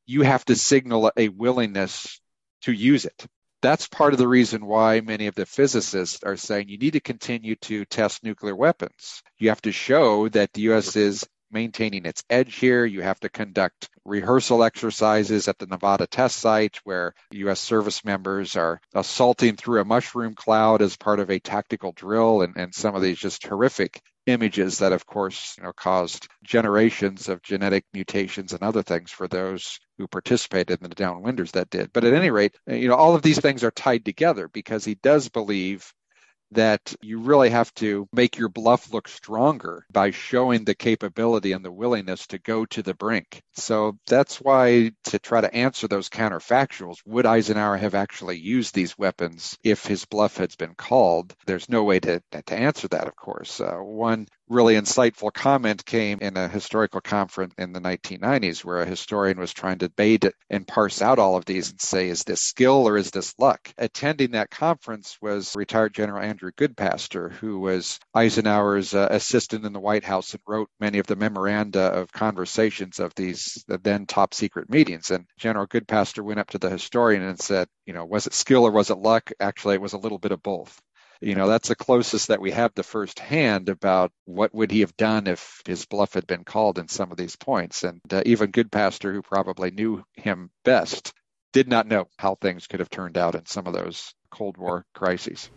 you 0.06 0.22
have 0.22 0.44
to 0.46 0.56
signal 0.56 1.12
a 1.16 1.28
willingness 1.28 2.20
to 2.62 2.72
use 2.72 3.04
it. 3.04 3.26
That's 3.62 3.88
part 3.88 4.12
of 4.12 4.18
the 4.18 4.28
reason 4.28 4.66
why 4.66 5.00
many 5.00 5.26
of 5.26 5.34
the 5.34 5.46
physicists 5.46 6.22
are 6.22 6.36
saying 6.36 6.68
you 6.68 6.76
need 6.76 6.92
to 6.92 7.00
continue 7.00 7.56
to 7.62 7.86
test 7.86 8.22
nuclear 8.22 8.54
weapons. 8.54 9.22
You 9.38 9.48
have 9.48 9.62
to 9.62 9.72
show 9.72 10.28
that 10.30 10.52
the 10.52 10.62
U.S. 10.62 10.96
is 10.96 11.26
maintaining 11.54 12.04
its 12.04 12.22
edge 12.28 12.56
here. 12.56 12.84
You 12.84 13.00
have 13.00 13.20
to 13.20 13.30
conduct 13.30 13.88
rehearsal 14.04 14.62
exercises 14.62 15.48
at 15.48 15.58
the 15.58 15.66
Nevada 15.66 16.06
test 16.06 16.36
site 16.36 16.78
where 16.84 17.14
U.S. 17.30 17.60
service 17.60 18.04
members 18.04 18.56
are 18.56 18.80
assaulting 18.94 19.56
through 19.56 19.80
a 19.80 19.84
mushroom 19.86 20.34
cloud 20.34 20.82
as 20.82 20.96
part 20.96 21.20
of 21.20 21.30
a 21.30 21.38
tactical 21.38 21.92
drill 21.92 22.42
and, 22.42 22.54
and 22.56 22.74
some 22.74 22.94
of 22.94 23.00
these 23.00 23.18
just 23.18 23.46
horrific 23.46 24.02
images 24.26 24.78
that 24.78 24.92
of 24.92 25.06
course 25.06 25.54
you 25.58 25.64
know 25.64 25.72
caused 25.72 26.28
generations 26.42 27.28
of 27.28 27.42
genetic 27.42 27.84
mutations 27.92 28.52
and 28.54 28.62
other 28.62 28.82
things 28.82 29.10
for 29.10 29.28
those 29.28 29.78
who 29.98 30.06
participated 30.08 30.80
in 30.82 30.88
the 30.88 30.96
downwinders 30.96 31.52
that 31.52 31.68
did 31.68 31.92
but 31.92 32.04
at 32.04 32.14
any 32.14 32.30
rate 32.30 32.56
you 32.66 32.88
know 32.88 32.94
all 32.94 33.14
of 33.14 33.20
these 33.20 33.38
things 33.38 33.62
are 33.62 33.70
tied 33.70 34.04
together 34.04 34.48
because 34.48 34.82
he 34.84 34.94
does 34.94 35.28
believe 35.28 35.92
that 36.54 36.94
you 37.02 37.20
really 37.20 37.50
have 37.50 37.72
to 37.74 38.08
make 38.12 38.38
your 38.38 38.48
bluff 38.48 38.92
look 38.92 39.08
stronger 39.08 39.84
by 39.90 40.10
showing 40.10 40.64
the 40.64 40.74
capability 40.74 41.52
and 41.52 41.64
the 41.64 41.72
willingness 41.72 42.26
to 42.28 42.38
go 42.38 42.64
to 42.66 42.82
the 42.82 42.94
brink. 42.94 43.42
So 43.54 43.98
that's 44.06 44.40
why 44.40 44.92
to 45.04 45.18
try 45.18 45.40
to 45.40 45.54
answer 45.54 45.88
those 45.88 46.08
counterfactuals, 46.08 46.98
would 47.06 47.26
Eisenhower 47.26 47.76
have 47.76 47.94
actually 47.94 48.38
used 48.38 48.74
these 48.74 48.98
weapons 48.98 49.58
if 49.62 49.86
his 49.86 50.04
bluff 50.04 50.36
had 50.36 50.56
been 50.56 50.74
called? 50.74 51.34
There's 51.46 51.68
no 51.68 51.84
way 51.84 52.00
to, 52.00 52.22
to 52.30 52.54
answer 52.54 52.88
that, 52.88 53.08
of 53.08 53.16
course. 53.16 53.60
Uh, 53.60 53.76
one 53.76 54.26
really 54.48 54.74
insightful 54.74 55.32
comment 55.32 55.84
came 55.84 56.18
in 56.20 56.36
a 56.36 56.48
historical 56.48 57.00
conference 57.00 57.54
in 57.58 57.72
the 57.72 57.80
1990s 57.80 58.64
where 58.64 58.80
a 58.80 58.86
historian 58.86 59.38
was 59.38 59.52
trying 59.52 59.78
to 59.78 59.88
debate 59.88 60.24
and 60.50 60.66
parse 60.66 61.00
out 61.00 61.18
all 61.18 61.36
of 61.36 61.44
these 61.44 61.70
and 61.70 61.80
say, 61.80 62.08
is 62.08 62.24
this 62.24 62.40
skill 62.40 62.88
or 62.88 62.96
is 62.96 63.10
this 63.10 63.34
luck? 63.38 63.72
Attending 63.78 64.32
that 64.32 64.50
conference 64.50 65.16
was 65.20 65.54
retired 65.56 65.94
General 65.94 66.22
Andrew 66.22 66.50
Goodpaster, 66.52 67.32
who 67.32 67.60
was 67.60 67.98
Eisenhower's 68.14 68.94
uh, 68.94 69.08
assistant 69.10 69.64
in 69.64 69.72
the 69.72 69.80
White 69.80 70.04
House 70.04 70.32
and 70.32 70.42
wrote 70.46 70.68
many 70.80 70.98
of 70.98 71.06
the 71.06 71.16
memoranda 71.16 71.80
of 71.80 72.12
conversations 72.12 72.98
of 72.98 73.14
these 73.14 73.64
then 73.66 74.06
top 74.06 74.34
secret 74.34 74.68
meetings. 74.70 75.10
And 75.10 75.26
General 75.38 75.66
Goodpaster 75.66 76.22
went 76.22 76.40
up 76.40 76.50
to 76.50 76.58
the 76.58 76.70
historian 76.70 77.22
and 77.22 77.40
said, 77.40 77.68
you 77.86 77.92
know, 77.92 78.04
was 78.04 78.26
it 78.26 78.34
skill 78.34 78.66
or 78.66 78.70
was 78.70 78.90
it 78.90 78.98
luck? 78.98 79.30
Actually, 79.40 79.76
it 79.76 79.80
was 79.80 79.92
a 79.94 79.98
little 79.98 80.18
bit 80.18 80.32
of 80.32 80.42
both 80.42 80.80
you 81.24 81.34
know 81.34 81.48
that's 81.48 81.68
the 81.68 81.74
closest 81.74 82.28
that 82.28 82.40
we 82.40 82.50
have 82.50 82.74
to 82.74 82.82
first 82.82 83.18
hand 83.18 83.70
about 83.70 84.12
what 84.26 84.54
would 84.54 84.70
he 84.70 84.80
have 84.80 84.96
done 84.96 85.26
if 85.26 85.62
his 85.66 85.86
bluff 85.86 86.12
had 86.12 86.26
been 86.26 86.44
called 86.44 86.78
in 86.78 86.88
some 86.88 87.10
of 87.10 87.16
these 87.16 87.34
points. 87.34 87.82
And 87.82 88.00
uh, 88.12 88.22
even 88.26 88.52
Goodpaster 88.52 89.12
who 89.12 89.22
probably 89.22 89.70
knew 89.70 90.04
him 90.12 90.50
best 90.64 91.14
did 91.52 91.66
not 91.66 91.86
know 91.86 92.08
how 92.18 92.34
things 92.34 92.66
could 92.66 92.80
have 92.80 92.90
turned 92.90 93.16
out 93.16 93.34
in 93.34 93.46
some 93.46 93.66
of 93.66 93.72
those 93.72 94.12
cold 94.30 94.58
war 94.58 94.84
crises. 94.94 95.48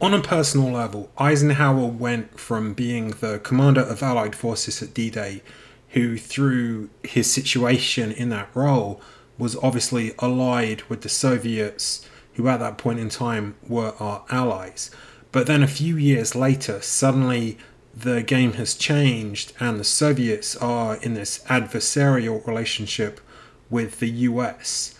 On 0.00 0.12
a 0.12 0.20
personal 0.20 0.72
level 0.72 1.10
eisenhower 1.16 1.86
went 1.86 2.40
from 2.40 2.74
being 2.74 3.10
the 3.10 3.38
commander 3.38 3.82
of 3.82 4.02
allied 4.02 4.34
forces 4.34 4.82
at 4.82 4.94
d-day 4.94 5.42
who 5.90 6.18
through 6.18 6.90
his 7.04 7.32
situation 7.32 8.10
in 8.10 8.30
that 8.30 8.48
role 8.54 9.00
was 9.38 9.54
obviously 9.56 10.12
allied 10.18 10.82
with 10.88 11.02
the 11.02 11.08
soviets 11.08 12.04
who 12.34 12.48
at 12.48 12.60
that 12.60 12.78
point 12.78 12.98
in 12.98 13.08
time 13.08 13.54
were 13.66 13.94
our 14.00 14.24
allies. 14.30 14.90
But 15.32 15.46
then 15.46 15.62
a 15.62 15.68
few 15.68 15.96
years 15.96 16.34
later, 16.34 16.80
suddenly 16.80 17.58
the 17.96 18.22
game 18.22 18.54
has 18.54 18.74
changed, 18.74 19.52
and 19.60 19.78
the 19.78 19.84
Soviets 19.84 20.56
are 20.56 20.96
in 20.96 21.14
this 21.14 21.40
adversarial 21.48 22.46
relationship 22.46 23.20
with 23.70 24.00
the 24.00 24.10
US. 24.10 24.98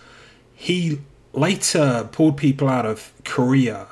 He 0.55 1.01
later 1.33 2.09
pulled 2.11 2.37
people 2.37 2.69
out 2.69 2.87
of 2.87 3.13
Korea, 3.25 3.89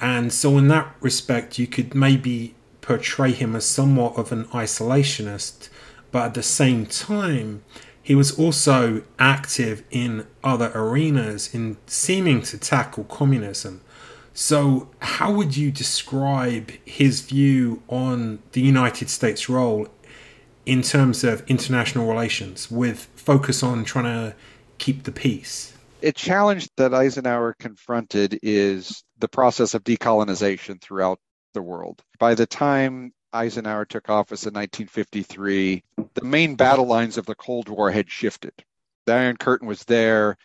and 0.00 0.32
so 0.32 0.56
in 0.58 0.68
that 0.68 0.94
respect, 1.00 1.58
you 1.58 1.66
could 1.66 1.94
maybe 1.94 2.54
portray 2.80 3.32
him 3.32 3.56
as 3.56 3.66
somewhat 3.66 4.16
of 4.16 4.32
an 4.32 4.44
isolationist, 4.46 5.68
but 6.10 6.26
at 6.26 6.34
the 6.34 6.42
same 6.42 6.86
time, 6.86 7.62
he 8.08 8.14
was 8.14 8.38
also 8.38 9.02
active 9.18 9.82
in 9.90 10.26
other 10.42 10.72
arenas 10.74 11.54
in 11.54 11.76
seeming 11.86 12.40
to 12.40 12.56
tackle 12.56 13.04
communism. 13.04 13.82
So, 14.32 14.88
how 15.00 15.30
would 15.30 15.58
you 15.58 15.70
describe 15.70 16.70
his 16.86 17.20
view 17.20 17.82
on 17.86 18.38
the 18.52 18.62
United 18.62 19.10
States' 19.10 19.50
role 19.50 19.88
in 20.64 20.80
terms 20.80 21.22
of 21.22 21.44
international 21.48 22.08
relations 22.08 22.70
with 22.70 23.08
focus 23.14 23.62
on 23.62 23.84
trying 23.84 24.04
to 24.04 24.34
keep 24.78 25.02
the 25.02 25.12
peace? 25.12 25.76
A 26.02 26.10
challenge 26.10 26.66
that 26.78 26.94
Eisenhower 26.94 27.56
confronted 27.60 28.38
is 28.42 29.04
the 29.18 29.28
process 29.28 29.74
of 29.74 29.84
decolonization 29.84 30.80
throughout 30.80 31.20
the 31.52 31.60
world. 31.60 32.02
By 32.18 32.34
the 32.34 32.46
time 32.46 33.12
Eisenhower 33.38 33.84
took 33.84 34.08
office 34.08 34.44
in 34.46 34.54
1953, 34.54 35.84
the 36.14 36.24
main 36.24 36.56
battle 36.56 36.86
lines 36.86 37.18
of 37.18 37.26
the 37.26 37.36
Cold 37.36 37.68
War 37.68 37.90
had 37.90 38.10
shifted. 38.10 38.52
The 39.06 39.12
Iron 39.14 39.36
Curtain 39.36 39.68
was 39.68 39.84
there. 39.84 40.36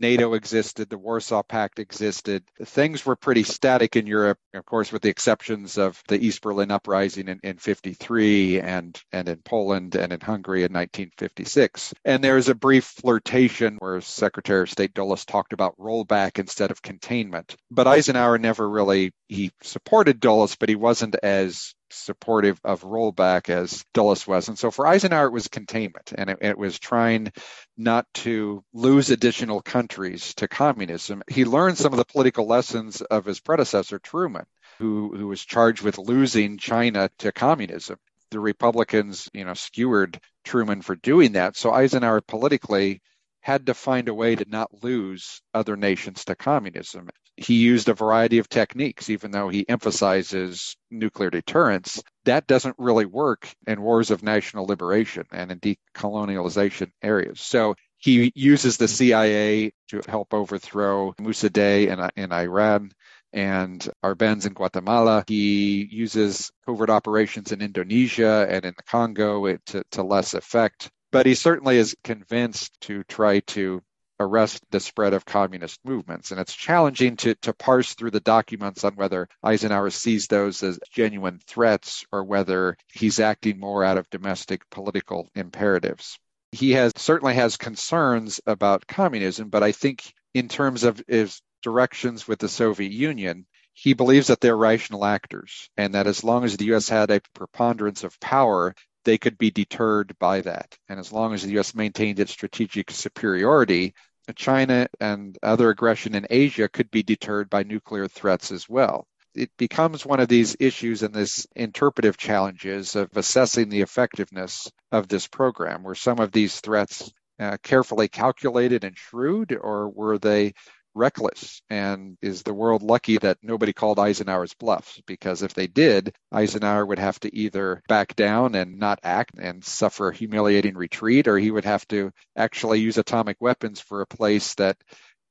NATO 0.00 0.32
existed, 0.32 0.88
the 0.88 0.98
Warsaw 0.98 1.42
Pact 1.42 1.78
existed. 1.78 2.42
Things 2.64 3.04
were 3.04 3.16
pretty 3.16 3.42
static 3.44 3.96
in 3.96 4.06
Europe, 4.06 4.38
of 4.54 4.64
course, 4.64 4.90
with 4.90 5.02
the 5.02 5.10
exceptions 5.10 5.76
of 5.78 6.02
the 6.08 6.18
East 6.18 6.40
Berlin 6.40 6.70
uprising 6.70 7.28
in, 7.28 7.38
in 7.42 7.58
53 7.58 8.60
and, 8.60 9.00
and 9.12 9.28
in 9.28 9.36
Poland 9.44 9.94
and 9.94 10.12
in 10.12 10.20
Hungary 10.20 10.60
in 10.60 10.72
1956. 10.72 11.92
And 12.04 12.24
there 12.24 12.36
was 12.36 12.48
a 12.48 12.54
brief 12.54 12.84
flirtation 12.84 13.76
where 13.78 14.00
Secretary 14.00 14.62
of 14.62 14.70
State 14.70 14.94
Dulles 14.94 15.26
talked 15.26 15.52
about 15.52 15.76
rollback 15.78 16.38
instead 16.38 16.70
of 16.70 16.82
containment. 16.82 17.54
But 17.70 17.86
Eisenhower 17.86 18.38
never 18.38 18.68
really, 18.68 19.12
he 19.28 19.52
supported 19.62 20.18
Dulles, 20.18 20.56
but 20.56 20.70
he 20.70 20.76
wasn't 20.76 21.14
as 21.22 21.74
supportive 21.92 22.60
of 22.64 22.82
rollback 22.82 23.48
as 23.48 23.84
Dulles 23.94 24.26
was. 24.26 24.48
And 24.48 24.58
so 24.58 24.70
for 24.70 24.86
Eisenhower, 24.86 25.26
it 25.26 25.32
was 25.32 25.48
containment 25.48 26.12
and 26.16 26.30
it, 26.30 26.38
it, 26.40 26.58
was 26.58 26.78
trying 26.78 27.32
not 27.76 28.06
to 28.14 28.64
lose 28.72 29.10
additional 29.10 29.62
countries 29.62 30.34
to 30.34 30.48
communism. 30.48 31.22
He 31.28 31.44
learned 31.44 31.78
some 31.78 31.92
of 31.92 31.98
the 31.98 32.04
political 32.04 32.46
lessons 32.46 33.00
of 33.00 33.24
his 33.24 33.40
predecessor, 33.40 33.98
Truman, 33.98 34.46
who, 34.78 35.16
who 35.16 35.26
was 35.28 35.44
charged 35.44 35.82
with 35.82 35.98
losing 35.98 36.58
China 36.58 37.10
to 37.18 37.32
communism. 37.32 37.98
The 38.30 38.40
Republicans, 38.40 39.28
you 39.32 39.44
know, 39.44 39.54
skewered 39.54 40.20
Truman 40.44 40.82
for 40.82 40.94
doing 40.94 41.32
that. 41.32 41.56
So 41.56 41.72
Eisenhower 41.72 42.20
politically 42.20 43.02
had 43.40 43.66
to 43.66 43.74
find 43.74 44.08
a 44.08 44.14
way 44.14 44.36
to 44.36 44.44
not 44.48 44.84
lose 44.84 45.40
other 45.54 45.76
nations 45.76 46.24
to 46.26 46.36
communism 46.36 47.08
he 47.40 47.54
used 47.54 47.88
a 47.88 47.94
variety 47.94 48.38
of 48.38 48.50
techniques, 48.50 49.08
even 49.08 49.30
though 49.30 49.48
he 49.48 49.66
emphasizes 49.66 50.76
nuclear 50.90 51.30
deterrence. 51.30 52.02
That 52.24 52.46
doesn't 52.46 52.76
really 52.78 53.06
work 53.06 53.48
in 53.66 53.80
wars 53.80 54.10
of 54.10 54.22
national 54.22 54.66
liberation 54.66 55.24
and 55.32 55.50
in 55.50 55.58
decolonialization 55.58 56.90
areas. 57.02 57.40
So 57.40 57.76
he 57.96 58.30
uses 58.34 58.76
the 58.76 58.88
CIA 58.88 59.72
to 59.88 60.02
help 60.06 60.34
overthrow 60.34 61.14
Mossadegh 61.18 61.88
in, 61.88 62.22
in 62.22 62.32
Iran 62.32 62.92
and 63.32 63.88
Arbenz 64.04 64.46
in 64.46 64.52
Guatemala. 64.52 65.24
He 65.26 65.88
uses 65.90 66.50
covert 66.66 66.90
operations 66.90 67.52
in 67.52 67.62
Indonesia 67.62 68.46
and 68.50 68.66
in 68.66 68.74
the 68.76 68.82
Congo 68.82 69.56
to, 69.56 69.82
to 69.92 70.02
less 70.02 70.34
effect. 70.34 70.90
But 71.10 71.24
he 71.24 71.34
certainly 71.34 71.78
is 71.78 71.96
convinced 72.04 72.78
to 72.82 73.02
try 73.04 73.40
to 73.40 73.82
arrest 74.20 74.62
the 74.70 74.78
spread 74.78 75.14
of 75.14 75.24
communist 75.24 75.80
movements. 75.84 76.30
And 76.30 76.38
it's 76.38 76.54
challenging 76.54 77.16
to, 77.16 77.34
to 77.36 77.54
parse 77.54 77.94
through 77.94 78.10
the 78.10 78.20
documents 78.20 78.84
on 78.84 78.94
whether 78.94 79.28
Eisenhower 79.42 79.90
sees 79.90 80.26
those 80.26 80.62
as 80.62 80.78
genuine 80.92 81.40
threats 81.46 82.04
or 82.12 82.22
whether 82.22 82.76
he's 82.92 83.18
acting 83.18 83.58
more 83.58 83.82
out 83.82 83.98
of 83.98 84.10
domestic 84.10 84.68
political 84.70 85.28
imperatives. 85.34 86.18
He 86.52 86.72
has 86.72 86.92
certainly 86.96 87.34
has 87.34 87.56
concerns 87.56 88.40
about 88.46 88.86
communism, 88.86 89.48
but 89.48 89.62
I 89.62 89.72
think 89.72 90.12
in 90.34 90.48
terms 90.48 90.84
of 90.84 91.02
his 91.08 91.40
directions 91.62 92.28
with 92.28 92.38
the 92.38 92.48
Soviet 92.48 92.92
Union, 92.92 93.46
he 93.72 93.94
believes 93.94 94.26
that 94.26 94.40
they're 94.40 94.56
rational 94.56 95.04
actors 95.04 95.70
and 95.76 95.94
that 95.94 96.06
as 96.06 96.22
long 96.22 96.44
as 96.44 96.56
the 96.56 96.74
US 96.74 96.88
had 96.88 97.10
a 97.10 97.22
preponderance 97.34 98.04
of 98.04 98.18
power, 98.20 98.74
they 99.04 99.16
could 99.16 99.38
be 99.38 99.50
deterred 99.50 100.14
by 100.18 100.42
that. 100.42 100.76
And 100.88 101.00
as 101.00 101.12
long 101.12 101.32
as 101.32 101.42
the 101.42 101.58
US 101.58 101.74
maintained 101.74 102.20
its 102.20 102.32
strategic 102.32 102.90
superiority, 102.90 103.94
China 104.32 104.88
and 105.00 105.38
other 105.42 105.70
aggression 105.70 106.14
in 106.14 106.26
Asia 106.30 106.68
could 106.68 106.90
be 106.90 107.02
deterred 107.02 107.50
by 107.50 107.62
nuclear 107.62 108.08
threats 108.08 108.52
as 108.52 108.68
well. 108.68 109.06
It 109.34 109.50
becomes 109.56 110.04
one 110.04 110.20
of 110.20 110.28
these 110.28 110.56
issues 110.58 111.02
and 111.02 111.14
this 111.14 111.46
interpretive 111.54 112.16
challenges 112.16 112.96
of 112.96 113.16
assessing 113.16 113.68
the 113.68 113.82
effectiveness 113.82 114.70
of 114.90 115.08
this 115.08 115.28
program. 115.28 115.82
Were 115.82 115.94
some 115.94 116.18
of 116.18 116.32
these 116.32 116.60
threats 116.60 117.12
uh, 117.38 117.56
carefully 117.62 118.08
calculated 118.08 118.84
and 118.84 118.96
shrewd, 118.96 119.56
or 119.58 119.88
were 119.88 120.18
they 120.18 120.52
reckless? 120.94 121.62
And 121.70 122.16
is 122.22 122.42
the 122.42 122.54
world 122.54 122.82
lucky 122.82 123.18
that 123.18 123.38
nobody 123.42 123.72
called 123.72 123.98
Eisenhower's 123.98 124.54
bluffs? 124.54 125.00
Because 125.06 125.42
if 125.42 125.54
they 125.54 125.66
did, 125.66 126.14
Eisenhower 126.32 126.84
would 126.86 126.98
have 126.98 127.18
to 127.20 127.34
either 127.36 127.82
back 127.88 128.16
down 128.16 128.54
and 128.54 128.78
not 128.78 129.00
act 129.02 129.38
and 129.38 129.64
suffer 129.64 130.08
a 130.08 130.14
humiliating 130.14 130.76
retreat, 130.76 131.28
or 131.28 131.38
he 131.38 131.50
would 131.50 131.64
have 131.64 131.86
to 131.88 132.12
actually 132.36 132.80
use 132.80 132.98
atomic 132.98 133.36
weapons 133.40 133.80
for 133.80 134.00
a 134.00 134.06
place 134.06 134.54
that 134.54 134.76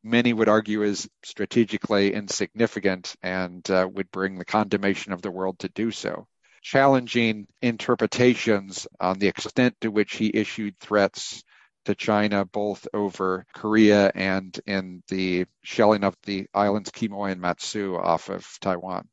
many 0.03 0.33
would 0.33 0.49
argue 0.49 0.83
is 0.83 1.09
strategically 1.23 2.13
insignificant 2.13 3.15
and 3.21 3.69
uh, 3.69 3.87
would 3.91 4.09
bring 4.11 4.37
the 4.37 4.45
condemnation 4.45 5.13
of 5.13 5.21
the 5.21 5.31
world 5.31 5.59
to 5.59 5.69
do 5.69 5.91
so. 5.91 6.27
Challenging 6.61 7.47
interpretations 7.61 8.87
on 8.99 9.19
the 9.19 9.27
extent 9.27 9.75
to 9.81 9.89
which 9.89 10.15
he 10.15 10.31
issued 10.33 10.77
threats 10.79 11.43
to 11.85 11.95
China, 11.95 12.45
both 12.45 12.87
over 12.93 13.45
Korea 13.53 14.11
and 14.13 14.59
in 14.65 15.03
the 15.07 15.45
shelling 15.63 16.03
of 16.03 16.15
the 16.23 16.47
islands 16.53 16.91
Quemoy 16.91 17.31
and 17.31 17.41
Matsu 17.41 17.95
off 17.95 18.29
of 18.29 18.47
Taiwan. 18.61 19.07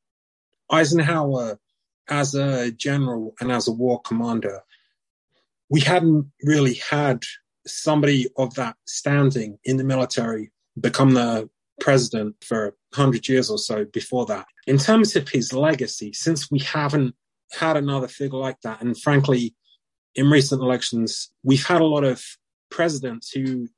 Eisenhower, 0.70 1.58
as 2.08 2.34
a 2.34 2.70
general 2.70 3.34
and 3.40 3.50
as 3.50 3.68
a 3.68 3.72
war 3.72 4.00
commander, 4.00 4.62
we 5.68 5.80
hadn't 5.80 6.30
really 6.42 6.74
had 6.74 7.22
somebody 7.66 8.28
of 8.36 8.54
that 8.54 8.76
standing 8.86 9.58
in 9.64 9.76
the 9.76 9.84
military 9.84 10.52
become 10.78 11.14
the 11.14 11.48
president 11.80 12.36
for 12.44 12.76
100 12.94 13.28
years 13.28 13.50
or 13.50 13.58
so 13.58 13.84
before 13.84 14.26
that. 14.26 14.46
In 14.66 14.78
terms 14.78 15.16
of 15.16 15.28
his 15.28 15.52
legacy, 15.52 16.12
since 16.12 16.50
we 16.50 16.60
haven't 16.60 17.14
had 17.52 17.76
another 17.76 18.08
figure 18.08 18.38
like 18.38 18.60
that, 18.62 18.80
and 18.80 18.98
frankly, 19.00 19.54
in 20.14 20.30
recent 20.30 20.62
elections, 20.62 21.30
we've 21.42 21.66
had 21.66 21.80
a 21.80 21.86
lot 21.86 22.04
of 22.04 22.24
presidents 22.76 23.30
who 23.30 23.68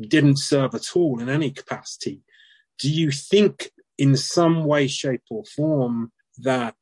didn't 0.00 0.38
serve 0.38 0.74
at 0.74 0.96
all 0.96 1.20
in 1.20 1.28
any 1.28 1.50
capacity. 1.50 2.22
Do 2.80 2.90
you 2.90 3.12
think, 3.12 3.70
in 3.96 4.16
some 4.16 4.64
way, 4.64 4.88
shape, 4.88 5.22
or 5.30 5.44
form, 5.44 6.10
that 6.38 6.74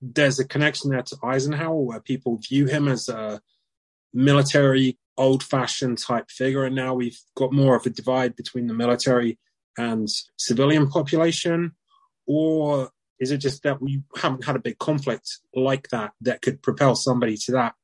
there's 0.00 0.38
a 0.38 0.46
connection 0.46 0.90
there 0.90 1.02
to 1.02 1.16
Eisenhower 1.24 1.80
where 1.80 2.00
people 2.00 2.38
view 2.48 2.66
him 2.66 2.86
as 2.86 3.08
a 3.08 3.40
military, 4.14 4.96
old 5.16 5.42
fashioned 5.42 5.98
type 5.98 6.30
figure? 6.30 6.64
And 6.64 6.76
now 6.76 6.94
we've 6.94 7.20
got 7.34 7.52
more 7.52 7.74
of 7.74 7.84
a 7.84 7.90
divide 7.90 8.36
between 8.36 8.68
the 8.68 8.74
military 8.74 9.38
and 9.76 10.08
civilian 10.36 10.88
population? 10.88 11.72
Or 12.28 12.90
is 13.18 13.32
it 13.32 13.38
just 13.38 13.64
that 13.64 13.82
we 13.82 14.02
haven't 14.16 14.44
had 14.44 14.56
a 14.56 14.60
big 14.60 14.78
conflict 14.78 15.38
like 15.52 15.88
that 15.88 16.12
that 16.20 16.42
could 16.42 16.62
propel 16.62 16.94
somebody 16.94 17.36
to 17.38 17.52
that 17.52 17.74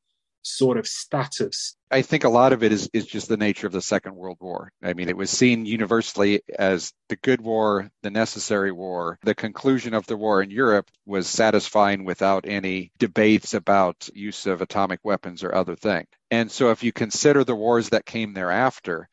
sort 0.43 0.79
of 0.79 0.87
status. 0.87 1.77
I 1.91 2.03
think 2.03 2.25
a 2.25 2.29
lot 2.29 2.53
of 2.53 2.63
it 2.63 2.73
is, 2.73 2.89
is 2.93 3.07
just 3.07 3.29
the 3.29 3.37
nature 3.37 3.67
of 3.67 3.73
the 3.73 3.83
Second 3.83 4.17
World 4.17 4.39
War. 4.41 4.73
I 4.83 4.95
mean, 4.95 5.09
it 5.09 5.17
was 5.17 5.31
seen 5.31 5.67
universally 5.67 6.43
as 6.59 6.93
the 7.09 7.17
good 7.17 7.41
war, 7.41 7.91
the 8.03 8.11
necessary 8.11 8.73
war. 8.73 9.19
The 9.23 9.35
conclusion 9.35 9.95
of 9.95 10.07
the 10.07 10.17
war 10.17 10.43
in 10.43 10.51
Europe 10.51 10.91
was 11.07 11.27
satisfying 11.27 12.05
without 12.05 12.47
any 12.47 12.93
debates 12.99 13.55
about 13.55 14.09
use 14.15 14.47
of 14.47 14.61
atomic 14.61 15.01
weapons 15.05 15.45
or 15.45 15.55
other 15.55 15.77
things. 15.77 16.09
And 16.31 16.51
so 16.51 16.71
if 16.71 16.83
you 16.83 16.93
consider 16.93 17.45
the 17.45 17.55
wars 17.55 17.91
that 17.91 18.07
came 18.07 18.33
thereafter, 18.33 19.09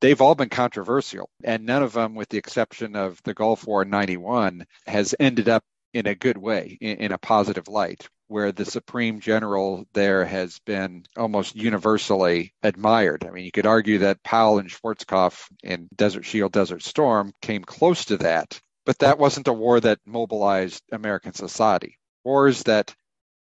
they've 0.00 0.20
all 0.20 0.34
been 0.34 0.48
controversial. 0.48 1.28
And 1.44 1.66
none 1.66 1.82
of 1.82 1.92
them, 1.92 2.14
with 2.14 2.28
the 2.30 2.38
exception 2.38 2.96
of 2.96 3.20
the 3.24 3.34
Gulf 3.34 3.66
War 3.66 3.82
in 3.82 3.90
91, 3.90 4.64
has 4.86 5.14
ended 5.20 5.48
up 5.48 5.62
in 5.92 6.06
a 6.06 6.14
good 6.14 6.38
way, 6.38 6.78
in, 6.80 6.98
in 6.98 7.12
a 7.12 7.18
positive 7.18 7.68
light 7.68 8.08
where 8.30 8.52
the 8.52 8.64
Supreme 8.64 9.18
General 9.18 9.84
there 9.92 10.24
has 10.24 10.60
been 10.60 11.04
almost 11.16 11.56
universally 11.56 12.54
admired. 12.62 13.26
I 13.26 13.32
mean, 13.32 13.44
you 13.44 13.50
could 13.50 13.66
argue 13.66 13.98
that 13.98 14.22
Powell 14.22 14.60
and 14.60 14.70
Schwarzkopf 14.70 15.48
in 15.64 15.88
Desert 15.96 16.24
Shield, 16.24 16.52
Desert 16.52 16.84
Storm 16.84 17.32
came 17.42 17.64
close 17.64 18.04
to 18.04 18.18
that, 18.18 18.60
but 18.86 19.00
that 19.00 19.18
wasn't 19.18 19.48
a 19.48 19.52
war 19.52 19.80
that 19.80 19.98
mobilized 20.06 20.80
American 20.92 21.34
society. 21.34 21.98
Wars 22.22 22.62
that 22.62 22.94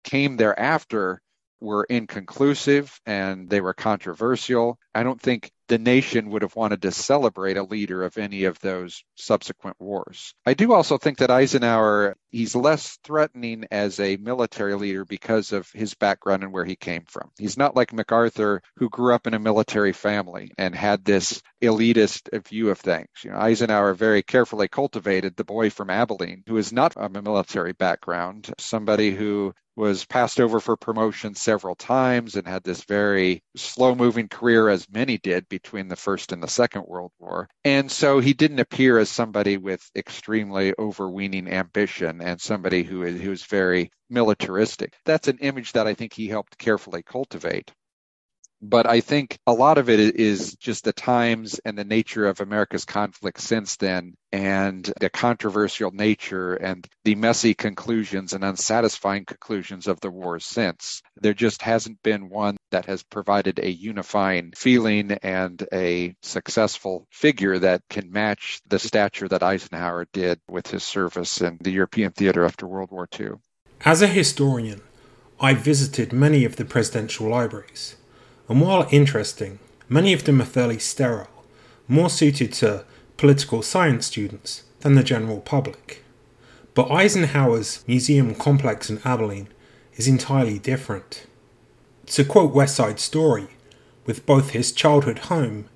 came 0.04 0.36
thereafter 0.36 1.22
were 1.60 1.84
inconclusive 1.84 3.00
and 3.06 3.48
they 3.48 3.62
were 3.62 3.72
controversial. 3.72 4.78
I 4.94 5.02
don't 5.02 5.20
think 5.20 5.50
the 5.68 5.78
nation 5.78 6.30
would 6.30 6.42
have 6.42 6.56
wanted 6.56 6.82
to 6.82 6.90
celebrate 6.90 7.56
a 7.56 7.62
leader 7.62 8.02
of 8.04 8.18
any 8.18 8.44
of 8.44 8.58
those 8.60 9.02
subsequent 9.16 9.76
wars. 9.80 10.34
I 10.44 10.54
do 10.54 10.72
also 10.72 10.98
think 10.98 11.18
that 11.18 11.30
Eisenhower, 11.30 12.16
he's 12.30 12.54
less 12.54 12.98
threatening 13.04 13.64
as 13.70 13.98
a 14.00 14.16
military 14.16 14.74
leader 14.74 15.04
because 15.04 15.52
of 15.52 15.70
his 15.72 15.94
background 15.94 16.42
and 16.42 16.52
where 16.52 16.64
he 16.64 16.76
came 16.76 17.04
from. 17.06 17.30
He's 17.38 17.56
not 17.56 17.76
like 17.76 17.92
MacArthur, 17.92 18.60
who 18.76 18.88
grew 18.90 19.14
up 19.14 19.26
in 19.26 19.34
a 19.34 19.38
military 19.38 19.92
family 19.92 20.52
and 20.58 20.74
had 20.74 21.04
this 21.04 21.40
elitist 21.62 22.28
view 22.46 22.70
of 22.70 22.78
things. 22.78 23.08
You 23.22 23.30
know, 23.30 23.38
Eisenhower 23.38 23.94
very 23.94 24.22
carefully 24.22 24.68
cultivated 24.68 25.36
the 25.36 25.44
boy 25.44 25.70
from 25.70 25.90
Abilene, 25.90 26.42
who 26.46 26.56
is 26.56 26.72
not 26.72 26.94
from 26.94 27.16
a 27.16 27.22
military 27.22 27.72
background, 27.72 28.52
somebody 28.58 29.10
who 29.10 29.54
was 29.76 30.04
passed 30.04 30.40
over 30.40 30.60
for 30.60 30.76
promotion 30.76 31.34
several 31.34 31.74
times 31.74 32.36
and 32.36 32.46
had 32.46 32.62
this 32.62 32.84
very 32.84 33.42
slow 33.56 33.94
moving 33.94 34.28
career 34.28 34.68
as 34.68 34.88
many 34.88 35.18
did 35.18 35.48
between 35.64 35.88
the 35.88 35.96
First 35.96 36.30
and 36.30 36.42
the 36.42 36.48
Second 36.48 36.84
World 36.86 37.10
War. 37.18 37.48
And 37.64 37.90
so 37.90 38.20
he 38.20 38.34
didn't 38.34 38.60
appear 38.60 38.98
as 38.98 39.08
somebody 39.08 39.56
with 39.56 39.82
extremely 39.96 40.74
overweening 40.78 41.48
ambition 41.48 42.20
and 42.20 42.40
somebody 42.40 42.84
who 42.84 43.02
is, 43.02 43.20
who 43.20 43.32
is 43.32 43.44
very 43.44 43.90
militaristic. 44.10 44.92
That's 45.06 45.28
an 45.28 45.38
image 45.40 45.72
that 45.72 45.86
I 45.86 45.94
think 45.94 46.12
he 46.12 46.28
helped 46.28 46.58
carefully 46.58 47.02
cultivate. 47.02 47.72
But 48.66 48.86
I 48.86 49.00
think 49.00 49.36
a 49.46 49.52
lot 49.52 49.76
of 49.76 49.90
it 49.90 50.00
is 50.00 50.56
just 50.56 50.84
the 50.84 50.94
times 50.94 51.60
and 51.66 51.76
the 51.76 51.84
nature 51.84 52.26
of 52.26 52.40
America's 52.40 52.86
conflict 52.86 53.42
since 53.42 53.76
then, 53.76 54.14
and 54.32 54.90
the 55.00 55.10
controversial 55.10 55.90
nature 55.90 56.54
and 56.54 56.88
the 57.04 57.14
messy 57.14 57.52
conclusions 57.52 58.32
and 58.32 58.42
unsatisfying 58.42 59.26
conclusions 59.26 59.86
of 59.86 60.00
the 60.00 60.10
war 60.10 60.40
since. 60.40 61.02
There 61.20 61.34
just 61.34 61.60
hasn't 61.60 62.02
been 62.02 62.30
one 62.30 62.56
that 62.70 62.86
has 62.86 63.02
provided 63.02 63.58
a 63.58 63.70
unifying 63.70 64.54
feeling 64.56 65.12
and 65.22 65.62
a 65.70 66.16
successful 66.22 67.06
figure 67.10 67.58
that 67.58 67.82
can 67.90 68.10
match 68.10 68.62
the 68.66 68.78
stature 68.78 69.28
that 69.28 69.42
Eisenhower 69.42 70.06
did 70.10 70.40
with 70.48 70.68
his 70.68 70.84
service 70.84 71.42
in 71.42 71.58
the 71.60 71.70
European 71.70 72.12
theater 72.12 72.46
after 72.46 72.66
World 72.66 72.90
War 72.90 73.06
II. 73.20 73.32
As 73.84 74.00
a 74.00 74.06
historian, 74.06 74.80
I 75.38 75.52
visited 75.52 76.14
many 76.14 76.46
of 76.46 76.56
the 76.56 76.64
presidential 76.64 77.28
libraries 77.28 77.96
and 78.48 78.60
while 78.60 78.88
interesting, 78.90 79.58
many 79.88 80.12
of 80.12 80.24
them 80.24 80.40
are 80.40 80.46
fairly 80.46 80.78
sterile, 80.78 81.44
more 81.88 82.10
suited 82.10 82.52
to 82.54 82.84
political 83.16 83.62
science 83.62 84.06
students 84.06 84.64
than 84.80 84.94
the 84.94 85.02
general 85.02 85.40
public. 85.40 86.02
But 86.74 86.90
Eisenhower's 86.90 87.84
museum 87.86 88.34
complex 88.34 88.90
in 88.90 89.00
Abilene 89.04 89.48
is 89.94 90.08
entirely 90.08 90.58
different. 90.58 91.26
To 92.06 92.24
quote 92.24 92.52
West 92.52 92.76
Side 92.76 93.00
Story, 93.00 93.48
with 94.04 94.26
both 94.26 94.50
his 94.50 94.72
childhood 94.72 95.20
home 95.20 95.68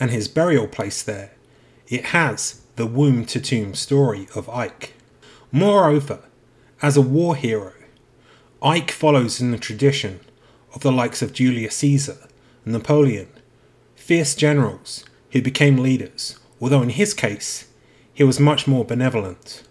and 0.00 0.10
his 0.10 0.26
burial 0.26 0.66
place 0.66 1.02
there, 1.02 1.32
it 1.88 2.06
has 2.06 2.62
the 2.76 2.86
womb 2.86 3.24
to 3.26 3.40
tomb 3.40 3.74
story 3.74 4.28
of 4.34 4.48
Ike. 4.48 4.94
Moreover, 5.52 6.20
as 6.82 6.96
a 6.96 7.02
war 7.02 7.36
hero, 7.36 7.72
Ike 8.62 8.90
follows 8.90 9.40
in 9.40 9.50
the 9.50 9.58
tradition 9.58 10.20
of 10.78 10.82
the 10.82 10.92
likes 10.92 11.22
of 11.22 11.32
Julius 11.32 11.74
Caesar 11.78 12.16
and 12.64 12.72
Napoleon, 12.72 13.26
fierce 13.96 14.36
generals 14.36 15.04
who 15.32 15.42
became 15.42 15.78
leaders, 15.78 16.38
although 16.60 16.82
in 16.82 16.90
his 16.90 17.14
case, 17.14 17.66
he 18.14 18.22
was 18.22 18.38
much 18.38 18.68
more 18.68 18.84
benevolent. 18.84 19.64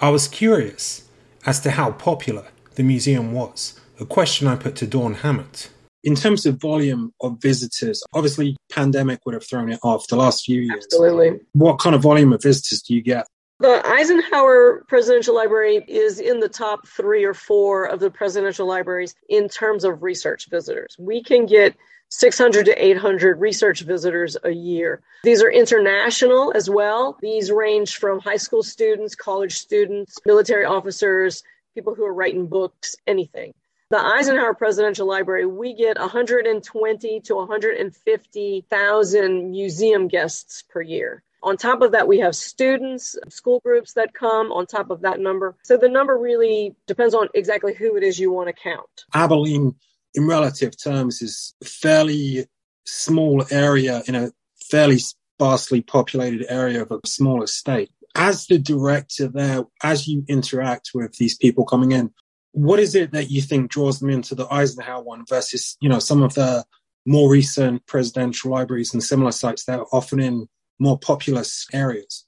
I 0.00 0.08
was 0.08 0.26
curious 0.26 1.08
as 1.46 1.60
to 1.60 1.70
how 1.70 1.92
popular 1.92 2.48
the 2.74 2.82
museum 2.82 3.30
was, 3.32 3.78
a 4.00 4.04
question 4.04 4.48
I 4.48 4.56
put 4.56 4.74
to 4.76 4.86
Dawn 4.88 5.14
Hammatt. 5.14 5.68
In 6.02 6.16
terms 6.16 6.44
of 6.44 6.60
volume 6.60 7.14
of 7.20 7.40
visitors, 7.40 8.02
obviously 8.12 8.56
pandemic 8.68 9.20
would 9.24 9.34
have 9.34 9.46
thrown 9.46 9.70
it 9.70 9.78
off 9.84 10.08
the 10.08 10.16
last 10.16 10.44
few 10.44 10.60
years. 10.62 10.86
Absolutely. 10.86 11.38
What 11.52 11.78
kind 11.78 11.94
of 11.94 12.02
volume 12.02 12.32
of 12.32 12.42
visitors 12.42 12.82
do 12.82 12.94
you 12.94 13.02
get? 13.02 13.28
The 13.60 13.86
Eisenhower 13.86 14.84
Presidential 14.88 15.34
Library 15.34 15.84
is 15.86 16.18
in 16.18 16.40
the 16.40 16.48
top 16.48 16.88
three 16.88 17.24
or 17.24 17.34
four 17.34 17.84
of 17.84 18.00
the 18.00 18.10
presidential 18.10 18.66
libraries 18.66 19.14
in 19.28 19.50
terms 19.50 19.84
of 19.84 20.02
research 20.02 20.48
visitors. 20.48 20.96
We 20.98 21.22
can 21.22 21.44
get 21.44 21.76
600 22.08 22.64
to 22.64 22.82
800 22.82 23.38
research 23.38 23.82
visitors 23.82 24.38
a 24.42 24.50
year. 24.50 25.02
These 25.24 25.42
are 25.42 25.50
international 25.50 26.54
as 26.56 26.70
well. 26.70 27.18
These 27.20 27.50
range 27.50 27.96
from 27.96 28.20
high 28.20 28.38
school 28.38 28.62
students, 28.62 29.14
college 29.14 29.58
students, 29.58 30.16
military 30.24 30.64
officers, 30.64 31.42
people 31.74 31.94
who 31.94 32.06
are 32.06 32.14
writing 32.14 32.46
books, 32.46 32.96
anything. 33.06 33.52
The 33.90 34.02
Eisenhower 34.02 34.54
Presidential 34.54 35.06
Library, 35.06 35.44
we 35.44 35.74
get 35.74 35.98
120 35.98 37.20
to 37.20 37.34
150,000 37.34 39.50
museum 39.50 40.08
guests 40.08 40.62
per 40.62 40.80
year. 40.80 41.22
On 41.42 41.56
top 41.56 41.82
of 41.82 41.92
that, 41.92 42.06
we 42.06 42.18
have 42.18 42.36
students, 42.36 43.16
school 43.28 43.60
groups 43.64 43.94
that 43.94 44.12
come 44.14 44.52
on 44.52 44.66
top 44.66 44.90
of 44.90 45.00
that 45.02 45.20
number. 45.20 45.56
So 45.64 45.76
the 45.76 45.88
number 45.88 46.16
really 46.18 46.74
depends 46.86 47.14
on 47.14 47.28
exactly 47.34 47.74
who 47.74 47.96
it 47.96 48.02
is 48.02 48.18
you 48.18 48.30
want 48.30 48.48
to 48.48 48.52
count. 48.52 49.04
Abilene, 49.14 49.74
in 50.14 50.26
relative 50.26 50.72
terms, 50.82 51.22
is 51.22 51.54
a 51.62 51.64
fairly 51.64 52.46
small 52.84 53.44
area 53.50 54.02
in 54.06 54.14
a 54.14 54.32
fairly 54.70 54.98
sparsely 54.98 55.80
populated 55.80 56.44
area 56.52 56.82
of 56.82 56.90
a 56.90 57.00
smaller 57.06 57.46
state. 57.46 57.90
As 58.14 58.46
the 58.46 58.58
director 58.58 59.28
there, 59.28 59.64
as 59.82 60.08
you 60.08 60.24
interact 60.28 60.90
with 60.94 61.16
these 61.16 61.36
people 61.36 61.64
coming 61.64 61.92
in, 61.92 62.10
what 62.52 62.80
is 62.80 62.94
it 62.94 63.12
that 63.12 63.30
you 63.30 63.40
think 63.40 63.70
draws 63.70 64.00
them 64.00 64.10
into 64.10 64.34
the 64.34 64.52
Eisenhower 64.52 65.02
one 65.02 65.24
versus, 65.28 65.76
you 65.80 65.88
know, 65.88 66.00
some 66.00 66.22
of 66.22 66.34
the 66.34 66.64
more 67.06 67.30
recent 67.30 67.86
presidential 67.86 68.50
libraries 68.50 68.92
and 68.92 69.02
similar 69.02 69.32
sites 69.32 69.64
that 69.64 69.78
are 69.78 69.86
often 69.92 70.20
in 70.20 70.48
more 70.80 70.98
populous 70.98 71.68
areas? 71.72 72.24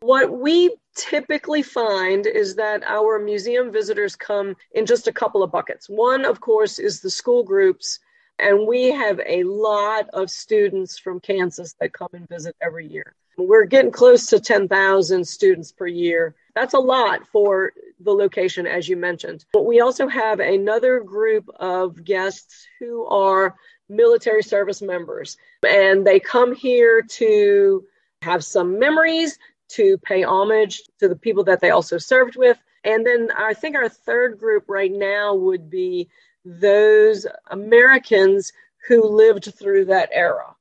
What 0.00 0.30
we 0.30 0.76
typically 0.94 1.62
find 1.62 2.26
is 2.26 2.56
that 2.56 2.82
our 2.86 3.18
museum 3.18 3.72
visitors 3.72 4.14
come 4.14 4.56
in 4.72 4.84
just 4.84 5.08
a 5.08 5.12
couple 5.12 5.42
of 5.42 5.50
buckets. 5.50 5.88
One, 5.88 6.24
of 6.24 6.40
course, 6.40 6.78
is 6.78 7.00
the 7.00 7.10
school 7.10 7.42
groups, 7.42 7.98
and 8.38 8.66
we 8.66 8.90
have 8.90 9.20
a 9.24 9.44
lot 9.44 10.08
of 10.12 10.30
students 10.30 10.98
from 10.98 11.20
Kansas 11.20 11.74
that 11.80 11.94
come 11.94 12.10
and 12.12 12.28
visit 12.28 12.54
every 12.60 12.86
year. 12.86 13.14
We're 13.38 13.66
getting 13.66 13.90
close 13.90 14.26
to 14.28 14.40
10,000 14.40 15.26
students 15.26 15.72
per 15.72 15.86
year. 15.86 16.34
That's 16.54 16.74
a 16.74 16.78
lot 16.78 17.26
for 17.26 17.72
the 18.00 18.12
location, 18.12 18.66
as 18.66 18.88
you 18.88 18.96
mentioned. 18.96 19.44
But 19.52 19.66
we 19.66 19.80
also 19.80 20.08
have 20.08 20.40
another 20.40 21.00
group 21.00 21.48
of 21.60 22.02
guests 22.02 22.66
who 22.80 23.04
are 23.06 23.54
military 23.88 24.42
service 24.42 24.82
members. 24.82 25.36
And 25.66 26.06
they 26.06 26.20
come 26.20 26.54
here 26.54 27.02
to 27.02 27.84
have 28.22 28.44
some 28.44 28.78
memories, 28.78 29.38
to 29.68 29.98
pay 29.98 30.22
homage 30.22 30.82
to 31.00 31.08
the 31.08 31.16
people 31.16 31.44
that 31.44 31.60
they 31.60 31.70
also 31.70 31.98
served 31.98 32.36
with. 32.36 32.58
And 32.84 33.04
then 33.04 33.30
I 33.36 33.54
think 33.54 33.76
our 33.76 33.88
third 33.88 34.38
group 34.38 34.64
right 34.68 34.92
now 34.92 35.34
would 35.34 35.68
be 35.68 36.08
those 36.44 37.26
Americans 37.50 38.52
who 38.86 39.02
lived 39.04 39.52
through 39.58 39.86
that 39.86 40.08
era. 40.12 40.54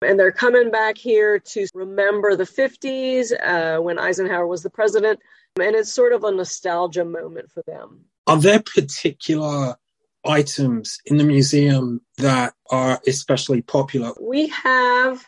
And 0.00 0.18
they're 0.18 0.32
coming 0.32 0.70
back 0.70 0.96
here 0.96 1.38
to 1.38 1.66
remember 1.74 2.36
the 2.36 2.44
50s 2.44 3.32
uh, 3.42 3.80
when 3.80 3.98
Eisenhower 3.98 4.46
was 4.46 4.62
the 4.62 4.70
president. 4.70 5.20
And 5.60 5.76
it's 5.76 5.92
sort 5.92 6.12
of 6.12 6.24
a 6.24 6.30
nostalgia 6.30 7.04
moment 7.04 7.50
for 7.50 7.62
them. 7.66 8.04
Are 8.26 8.38
there 8.38 8.60
particular 8.60 9.76
items 10.24 11.00
in 11.06 11.16
the 11.16 11.24
museum 11.24 12.00
that 12.18 12.54
are 12.70 13.00
especially 13.06 13.62
popular? 13.62 14.12
We 14.20 14.48
have 14.48 15.24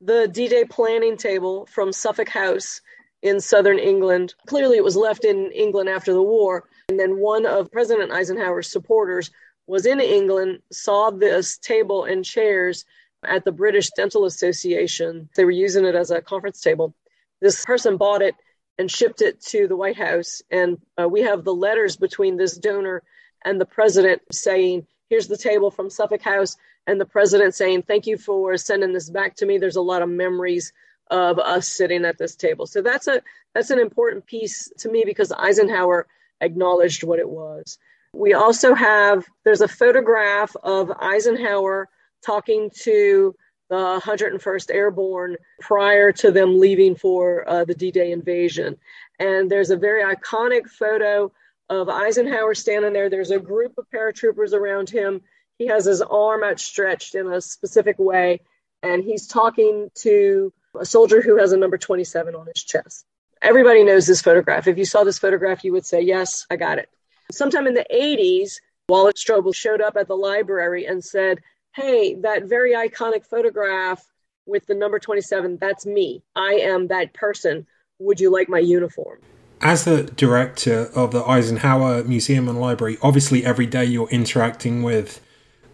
the 0.00 0.28
D 0.28 0.48
Day 0.48 0.64
planning 0.64 1.16
table 1.16 1.66
from 1.66 1.92
Southwick 1.92 2.28
House 2.28 2.80
in 3.22 3.40
southern 3.40 3.78
England. 3.78 4.34
Clearly, 4.46 4.76
it 4.76 4.84
was 4.84 4.96
left 4.96 5.24
in 5.24 5.50
England 5.52 5.88
after 5.88 6.12
the 6.12 6.22
war. 6.22 6.68
And 6.88 7.00
then 7.00 7.18
one 7.18 7.46
of 7.46 7.72
President 7.72 8.12
Eisenhower's 8.12 8.70
supporters 8.70 9.30
was 9.66 9.86
in 9.86 10.00
England, 10.00 10.60
saw 10.70 11.10
this 11.10 11.58
table 11.58 12.04
and 12.04 12.24
chairs 12.24 12.84
at 13.24 13.44
the 13.44 13.52
British 13.52 13.90
Dental 13.96 14.24
Association. 14.24 15.28
They 15.34 15.44
were 15.44 15.50
using 15.50 15.84
it 15.84 15.94
as 15.94 16.10
a 16.10 16.20
conference 16.20 16.60
table. 16.60 16.94
This 17.40 17.64
person 17.64 17.96
bought 17.96 18.22
it 18.22 18.34
and 18.78 18.90
shipped 18.90 19.22
it 19.22 19.40
to 19.40 19.66
the 19.66 19.76
White 19.76 19.96
House. 19.96 20.42
And 20.50 20.78
uh, 21.00 21.08
we 21.08 21.22
have 21.22 21.42
the 21.42 21.54
letters 21.54 21.96
between 21.96 22.36
this 22.36 22.56
donor 22.56 23.02
and 23.46 23.60
the 23.60 23.64
president 23.64 24.20
saying, 24.30 24.86
Here's 25.08 25.28
the 25.28 25.36
table 25.36 25.70
from 25.70 25.88
Southwick 25.88 26.22
House, 26.22 26.56
and 26.86 27.00
the 27.00 27.06
president 27.06 27.54
saying, 27.54 27.82
Thank 27.82 28.06
you 28.06 28.18
for 28.18 28.58
sending 28.58 28.92
this 28.92 29.08
back 29.08 29.36
to 29.36 29.46
me. 29.46 29.56
There's 29.56 29.76
a 29.76 29.80
lot 29.80 30.02
of 30.02 30.08
memories 30.10 30.72
of 31.10 31.38
us 31.38 31.68
sitting 31.68 32.04
at 32.04 32.18
this 32.18 32.34
table. 32.34 32.66
So 32.66 32.82
that's 32.82 33.06
a 33.06 33.22
that's 33.54 33.70
an 33.70 33.78
important 33.78 34.26
piece 34.26 34.70
to 34.78 34.90
me 34.90 35.04
because 35.06 35.32
Eisenhower 35.32 36.08
acknowledged 36.40 37.04
what 37.04 37.20
it 37.20 37.28
was. 37.28 37.78
We 38.12 38.34
also 38.34 38.74
have 38.74 39.24
there's 39.44 39.60
a 39.60 39.68
photograph 39.68 40.54
of 40.62 40.90
Eisenhower 40.90 41.88
talking 42.24 42.70
to 42.82 43.34
the 43.68 44.00
101st 44.04 44.74
Airborne 44.74 45.36
prior 45.60 46.12
to 46.12 46.30
them 46.30 46.58
leaving 46.58 46.94
for 46.94 47.48
uh, 47.48 47.64
the 47.64 47.74
D-Day 47.74 48.10
invasion, 48.12 48.76
and 49.20 49.50
there's 49.50 49.70
a 49.70 49.76
very 49.76 50.02
iconic 50.02 50.68
photo 50.68 51.32
of 51.68 51.88
Eisenhower 51.88 52.54
standing 52.54 52.92
there. 52.92 53.10
There's 53.10 53.30
a 53.30 53.40
group 53.40 53.74
of 53.78 53.86
paratroopers 53.92 54.52
around 54.52 54.90
him. 54.90 55.22
He 55.58 55.66
has 55.68 55.84
his 55.84 56.02
arm 56.02 56.44
outstretched 56.44 57.14
in 57.14 57.26
a 57.26 57.40
specific 57.40 57.98
way, 57.98 58.40
and 58.82 59.02
he's 59.02 59.26
talking 59.26 59.90
to 59.96 60.52
a 60.78 60.84
soldier 60.84 61.22
who 61.22 61.38
has 61.38 61.52
a 61.52 61.56
number 61.56 61.78
27 61.78 62.34
on 62.34 62.46
his 62.46 62.62
chest. 62.62 63.04
Everybody 63.42 63.84
knows 63.84 64.06
this 64.06 64.22
photograph. 64.22 64.66
If 64.66 64.78
you 64.78 64.84
saw 64.84 65.04
this 65.04 65.18
photograph, 65.18 65.64
you 65.64 65.72
would 65.72 65.86
say, 65.86 66.00
Yes, 66.00 66.46
I 66.50 66.56
got 66.56 66.78
it. 66.78 66.88
Sometime 67.30 67.66
in 67.66 67.74
the 67.74 67.86
80s, 67.92 68.56
Wallace 68.88 69.22
Strobel 69.22 69.54
showed 69.54 69.80
up 69.80 69.96
at 69.96 70.08
the 70.08 70.16
library 70.16 70.86
and 70.86 71.04
said, 71.04 71.40
Hey, 71.74 72.14
that 72.16 72.44
very 72.44 72.72
iconic 72.72 73.26
photograph 73.26 74.04
with 74.46 74.66
the 74.66 74.74
number 74.74 74.98
27, 74.98 75.58
that's 75.60 75.84
me. 75.84 76.22
I 76.34 76.54
am 76.54 76.88
that 76.88 77.12
person. 77.12 77.66
Would 77.98 78.20
you 78.20 78.30
like 78.30 78.48
my 78.48 78.58
uniform? 78.58 79.18
As 79.60 79.84
the 79.84 80.04
director 80.04 80.90
of 80.94 81.12
the 81.12 81.24
Eisenhower 81.24 82.04
Museum 82.04 82.48
and 82.48 82.60
Library, 82.60 82.98
obviously 83.02 83.44
every 83.44 83.66
day 83.66 83.84
you're 83.84 84.08
interacting 84.08 84.82
with 84.82 85.20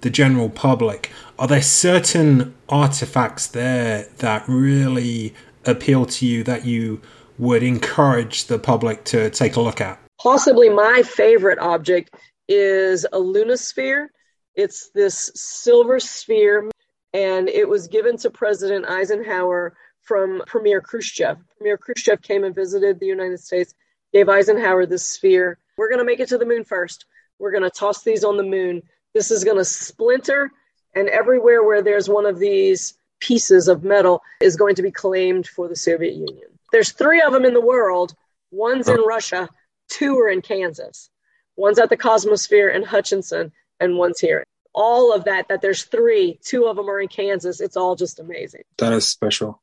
the 0.02 0.10
general 0.10 0.48
public. 0.48 1.10
Are 1.38 1.48
there 1.48 1.62
certain 1.62 2.54
artifacts 2.68 3.46
there 3.46 4.08
that 4.18 4.44
really 4.48 5.34
appeal 5.64 6.06
to 6.06 6.26
you 6.26 6.44
that 6.44 6.64
you 6.64 7.00
would 7.38 7.62
encourage 7.62 8.46
the 8.46 8.58
public 8.58 9.04
to 9.04 9.30
take 9.30 9.56
a 9.56 9.60
look 9.60 9.80
at? 9.80 9.98
Possibly 10.20 10.68
my 10.68 11.02
favorite 11.02 11.58
object 11.58 12.14
is 12.48 13.04
a 13.12 13.18
lunosphere. 13.18 14.08
It's 14.54 14.90
this 14.94 15.30
silver 15.34 15.98
sphere, 15.98 16.70
and 17.12 17.48
it 17.48 17.68
was 17.68 17.88
given 17.88 18.16
to 18.18 18.30
President 18.30 18.86
Eisenhower 18.86 19.74
from 20.02 20.42
Premier 20.46 20.80
Khrushchev. 20.80 21.38
Premier 21.56 21.78
Khrushchev 21.78 22.22
came 22.22 22.44
and 22.44 22.54
visited 22.54 22.98
the 22.98 23.06
United 23.06 23.40
States, 23.40 23.74
gave 24.12 24.28
Eisenhower 24.28 24.86
this 24.86 25.06
sphere. 25.06 25.58
We're 25.76 25.88
going 25.88 26.00
to 26.00 26.04
make 26.04 26.20
it 26.20 26.28
to 26.28 26.38
the 26.38 26.46
moon 26.46 26.64
first. 26.64 27.06
We're 27.38 27.52
going 27.52 27.62
to 27.62 27.70
toss 27.70 28.02
these 28.02 28.24
on 28.24 28.36
the 28.36 28.42
moon. 28.42 28.82
This 29.14 29.30
is 29.30 29.44
going 29.44 29.58
to 29.58 29.64
splinter, 29.64 30.50
and 30.94 31.08
everywhere 31.08 31.62
where 31.62 31.82
there's 31.82 32.08
one 32.08 32.26
of 32.26 32.38
these 32.38 32.94
pieces 33.20 33.68
of 33.68 33.84
metal 33.84 34.22
is 34.40 34.56
going 34.56 34.74
to 34.74 34.82
be 34.82 34.90
claimed 34.90 35.46
for 35.46 35.68
the 35.68 35.76
Soviet 35.76 36.14
Union. 36.14 36.48
There's 36.72 36.92
three 36.92 37.20
of 37.20 37.32
them 37.32 37.44
in 37.44 37.54
the 37.54 37.60
world. 37.60 38.14
One's 38.50 38.88
in 38.88 39.00
Russia, 39.06 39.48
two 39.88 40.18
are 40.18 40.28
in 40.28 40.42
Kansas. 40.42 41.08
One's 41.56 41.78
at 41.78 41.90
the 41.90 41.96
Cosmosphere 41.96 42.74
in 42.74 42.82
Hutchinson, 42.82 43.52
and 43.78 43.96
one's 43.96 44.20
here. 44.20 44.44
All 44.74 45.14
of 45.14 45.24
that, 45.24 45.48
that 45.48 45.60
there's 45.60 45.84
three, 45.84 46.38
two 46.42 46.64
of 46.66 46.76
them 46.76 46.88
are 46.88 47.00
in 47.00 47.08
Kansas. 47.08 47.60
It's 47.60 47.76
all 47.76 47.94
just 47.94 48.18
amazing. 48.18 48.62
That 48.78 48.92
is 48.92 49.06
special. 49.06 49.61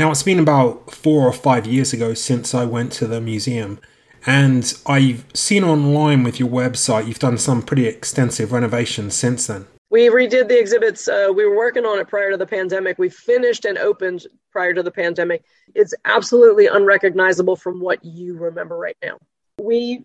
Now, 0.00 0.10
it's 0.10 0.22
been 0.22 0.38
about 0.38 0.90
four 0.90 1.28
or 1.28 1.32
five 1.34 1.66
years 1.66 1.92
ago 1.92 2.14
since 2.14 2.54
I 2.54 2.64
went 2.64 2.90
to 2.92 3.06
the 3.06 3.20
museum, 3.20 3.78
and 4.24 4.72
I've 4.86 5.26
seen 5.34 5.62
online 5.62 6.24
with 6.24 6.40
your 6.40 6.48
website 6.48 7.06
you've 7.06 7.18
done 7.18 7.36
some 7.36 7.60
pretty 7.60 7.86
extensive 7.86 8.50
renovations 8.50 9.14
since 9.14 9.46
then. 9.46 9.66
We 9.90 10.08
redid 10.08 10.48
the 10.48 10.58
exhibits. 10.58 11.06
Uh, 11.06 11.28
we 11.36 11.44
were 11.44 11.54
working 11.54 11.84
on 11.84 11.98
it 11.98 12.08
prior 12.08 12.30
to 12.30 12.38
the 12.38 12.46
pandemic. 12.46 12.98
We 12.98 13.10
finished 13.10 13.66
and 13.66 13.76
opened 13.76 14.26
prior 14.50 14.72
to 14.72 14.82
the 14.82 14.90
pandemic. 14.90 15.44
It's 15.74 15.92
absolutely 16.06 16.66
unrecognizable 16.66 17.56
from 17.56 17.78
what 17.78 18.02
you 18.02 18.38
remember 18.38 18.78
right 18.78 18.96
now. 19.02 19.18
We 19.60 20.04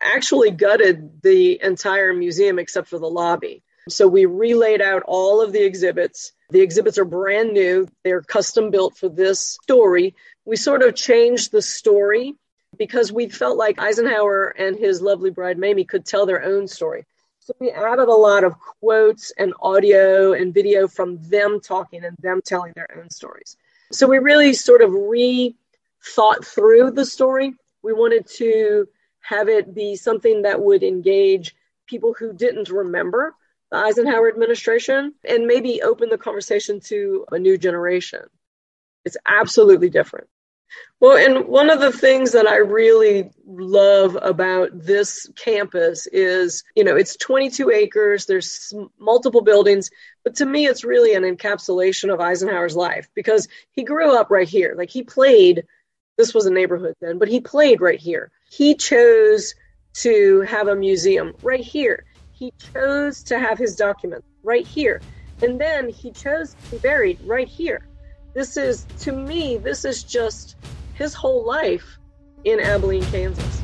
actually 0.00 0.50
gutted 0.50 1.20
the 1.20 1.62
entire 1.62 2.14
museum 2.14 2.58
except 2.58 2.88
for 2.88 2.98
the 2.98 3.10
lobby. 3.10 3.62
So 3.88 4.08
we 4.08 4.26
relayed 4.26 4.82
out 4.82 5.04
all 5.06 5.40
of 5.40 5.52
the 5.52 5.64
exhibits. 5.64 6.32
The 6.50 6.60
exhibits 6.60 6.98
are 6.98 7.04
brand 7.04 7.52
new. 7.52 7.88
They're 8.02 8.22
custom 8.22 8.70
built 8.70 8.96
for 8.96 9.08
this 9.08 9.40
story. 9.40 10.14
We 10.44 10.56
sort 10.56 10.82
of 10.82 10.94
changed 10.94 11.52
the 11.52 11.62
story 11.62 12.34
because 12.76 13.12
we 13.12 13.28
felt 13.28 13.56
like 13.56 13.78
Eisenhower 13.78 14.48
and 14.48 14.76
his 14.76 15.00
lovely 15.00 15.30
bride 15.30 15.58
Mamie 15.58 15.84
could 15.84 16.04
tell 16.04 16.26
their 16.26 16.42
own 16.42 16.66
story. 16.66 17.04
So 17.40 17.54
we 17.60 17.70
added 17.70 18.08
a 18.08 18.12
lot 18.12 18.42
of 18.42 18.58
quotes 18.58 19.32
and 19.38 19.54
audio 19.60 20.32
and 20.32 20.52
video 20.52 20.88
from 20.88 21.22
them 21.28 21.60
talking 21.60 22.04
and 22.04 22.16
them 22.18 22.40
telling 22.44 22.72
their 22.74 22.88
own 22.98 23.08
stories. 23.10 23.56
So 23.92 24.08
we 24.08 24.18
really 24.18 24.52
sort 24.52 24.82
of 24.82 24.92
re 24.92 25.54
thought 26.04 26.44
through 26.44 26.90
the 26.90 27.04
story. 27.04 27.54
We 27.84 27.92
wanted 27.92 28.26
to 28.38 28.88
have 29.20 29.48
it 29.48 29.74
be 29.74 29.94
something 29.94 30.42
that 30.42 30.60
would 30.60 30.82
engage 30.82 31.54
people 31.86 32.14
who 32.18 32.32
didn't 32.32 32.68
remember 32.68 33.32
the 33.70 33.78
Eisenhower 33.78 34.28
administration 34.28 35.14
and 35.28 35.46
maybe 35.46 35.82
open 35.82 36.08
the 36.08 36.18
conversation 36.18 36.80
to 36.80 37.26
a 37.32 37.38
new 37.38 37.58
generation. 37.58 38.22
It's 39.04 39.16
absolutely 39.26 39.90
different. 39.90 40.28
Well, 40.98 41.16
and 41.16 41.46
one 41.46 41.70
of 41.70 41.80
the 41.80 41.92
things 41.92 42.32
that 42.32 42.46
I 42.46 42.56
really 42.56 43.30
love 43.46 44.16
about 44.20 44.70
this 44.72 45.30
campus 45.36 46.06
is, 46.06 46.64
you 46.74 46.84
know, 46.84 46.96
it's 46.96 47.16
22 47.16 47.70
acres, 47.70 48.26
there's 48.26 48.72
multiple 48.98 49.42
buildings, 49.42 49.90
but 50.24 50.36
to 50.36 50.46
me, 50.46 50.66
it's 50.66 50.84
really 50.84 51.14
an 51.14 51.22
encapsulation 51.22 52.12
of 52.12 52.20
Eisenhower's 52.20 52.76
life 52.76 53.08
because 53.14 53.46
he 53.72 53.84
grew 53.84 54.16
up 54.16 54.30
right 54.30 54.48
here. 54.48 54.74
Like 54.76 54.90
he 54.90 55.02
played, 55.02 55.64
this 56.16 56.34
was 56.34 56.46
a 56.46 56.50
neighborhood 56.50 56.94
then, 57.00 57.18
but 57.18 57.28
he 57.28 57.40
played 57.40 57.80
right 57.80 58.00
here. 58.00 58.30
He 58.50 58.74
chose 58.74 59.54
to 59.98 60.40
have 60.42 60.68
a 60.68 60.76
museum 60.76 61.34
right 61.42 61.64
here 61.64 62.04
he 62.38 62.52
chose 62.72 63.22
to 63.22 63.38
have 63.38 63.56
his 63.56 63.76
documents 63.76 64.26
right 64.42 64.66
here. 64.66 65.00
And 65.42 65.58
then 65.58 65.88
he 65.88 66.10
chose 66.10 66.54
to 66.54 66.70
be 66.72 66.78
buried 66.78 67.18
right 67.22 67.48
here. 67.48 67.86
This 68.34 68.58
is, 68.58 68.86
to 69.00 69.12
me, 69.12 69.56
this 69.56 69.86
is 69.86 70.02
just 70.02 70.56
his 70.94 71.14
whole 71.14 71.46
life 71.46 71.98
in 72.44 72.60
Abilene, 72.60 73.04
Kansas. 73.04 73.62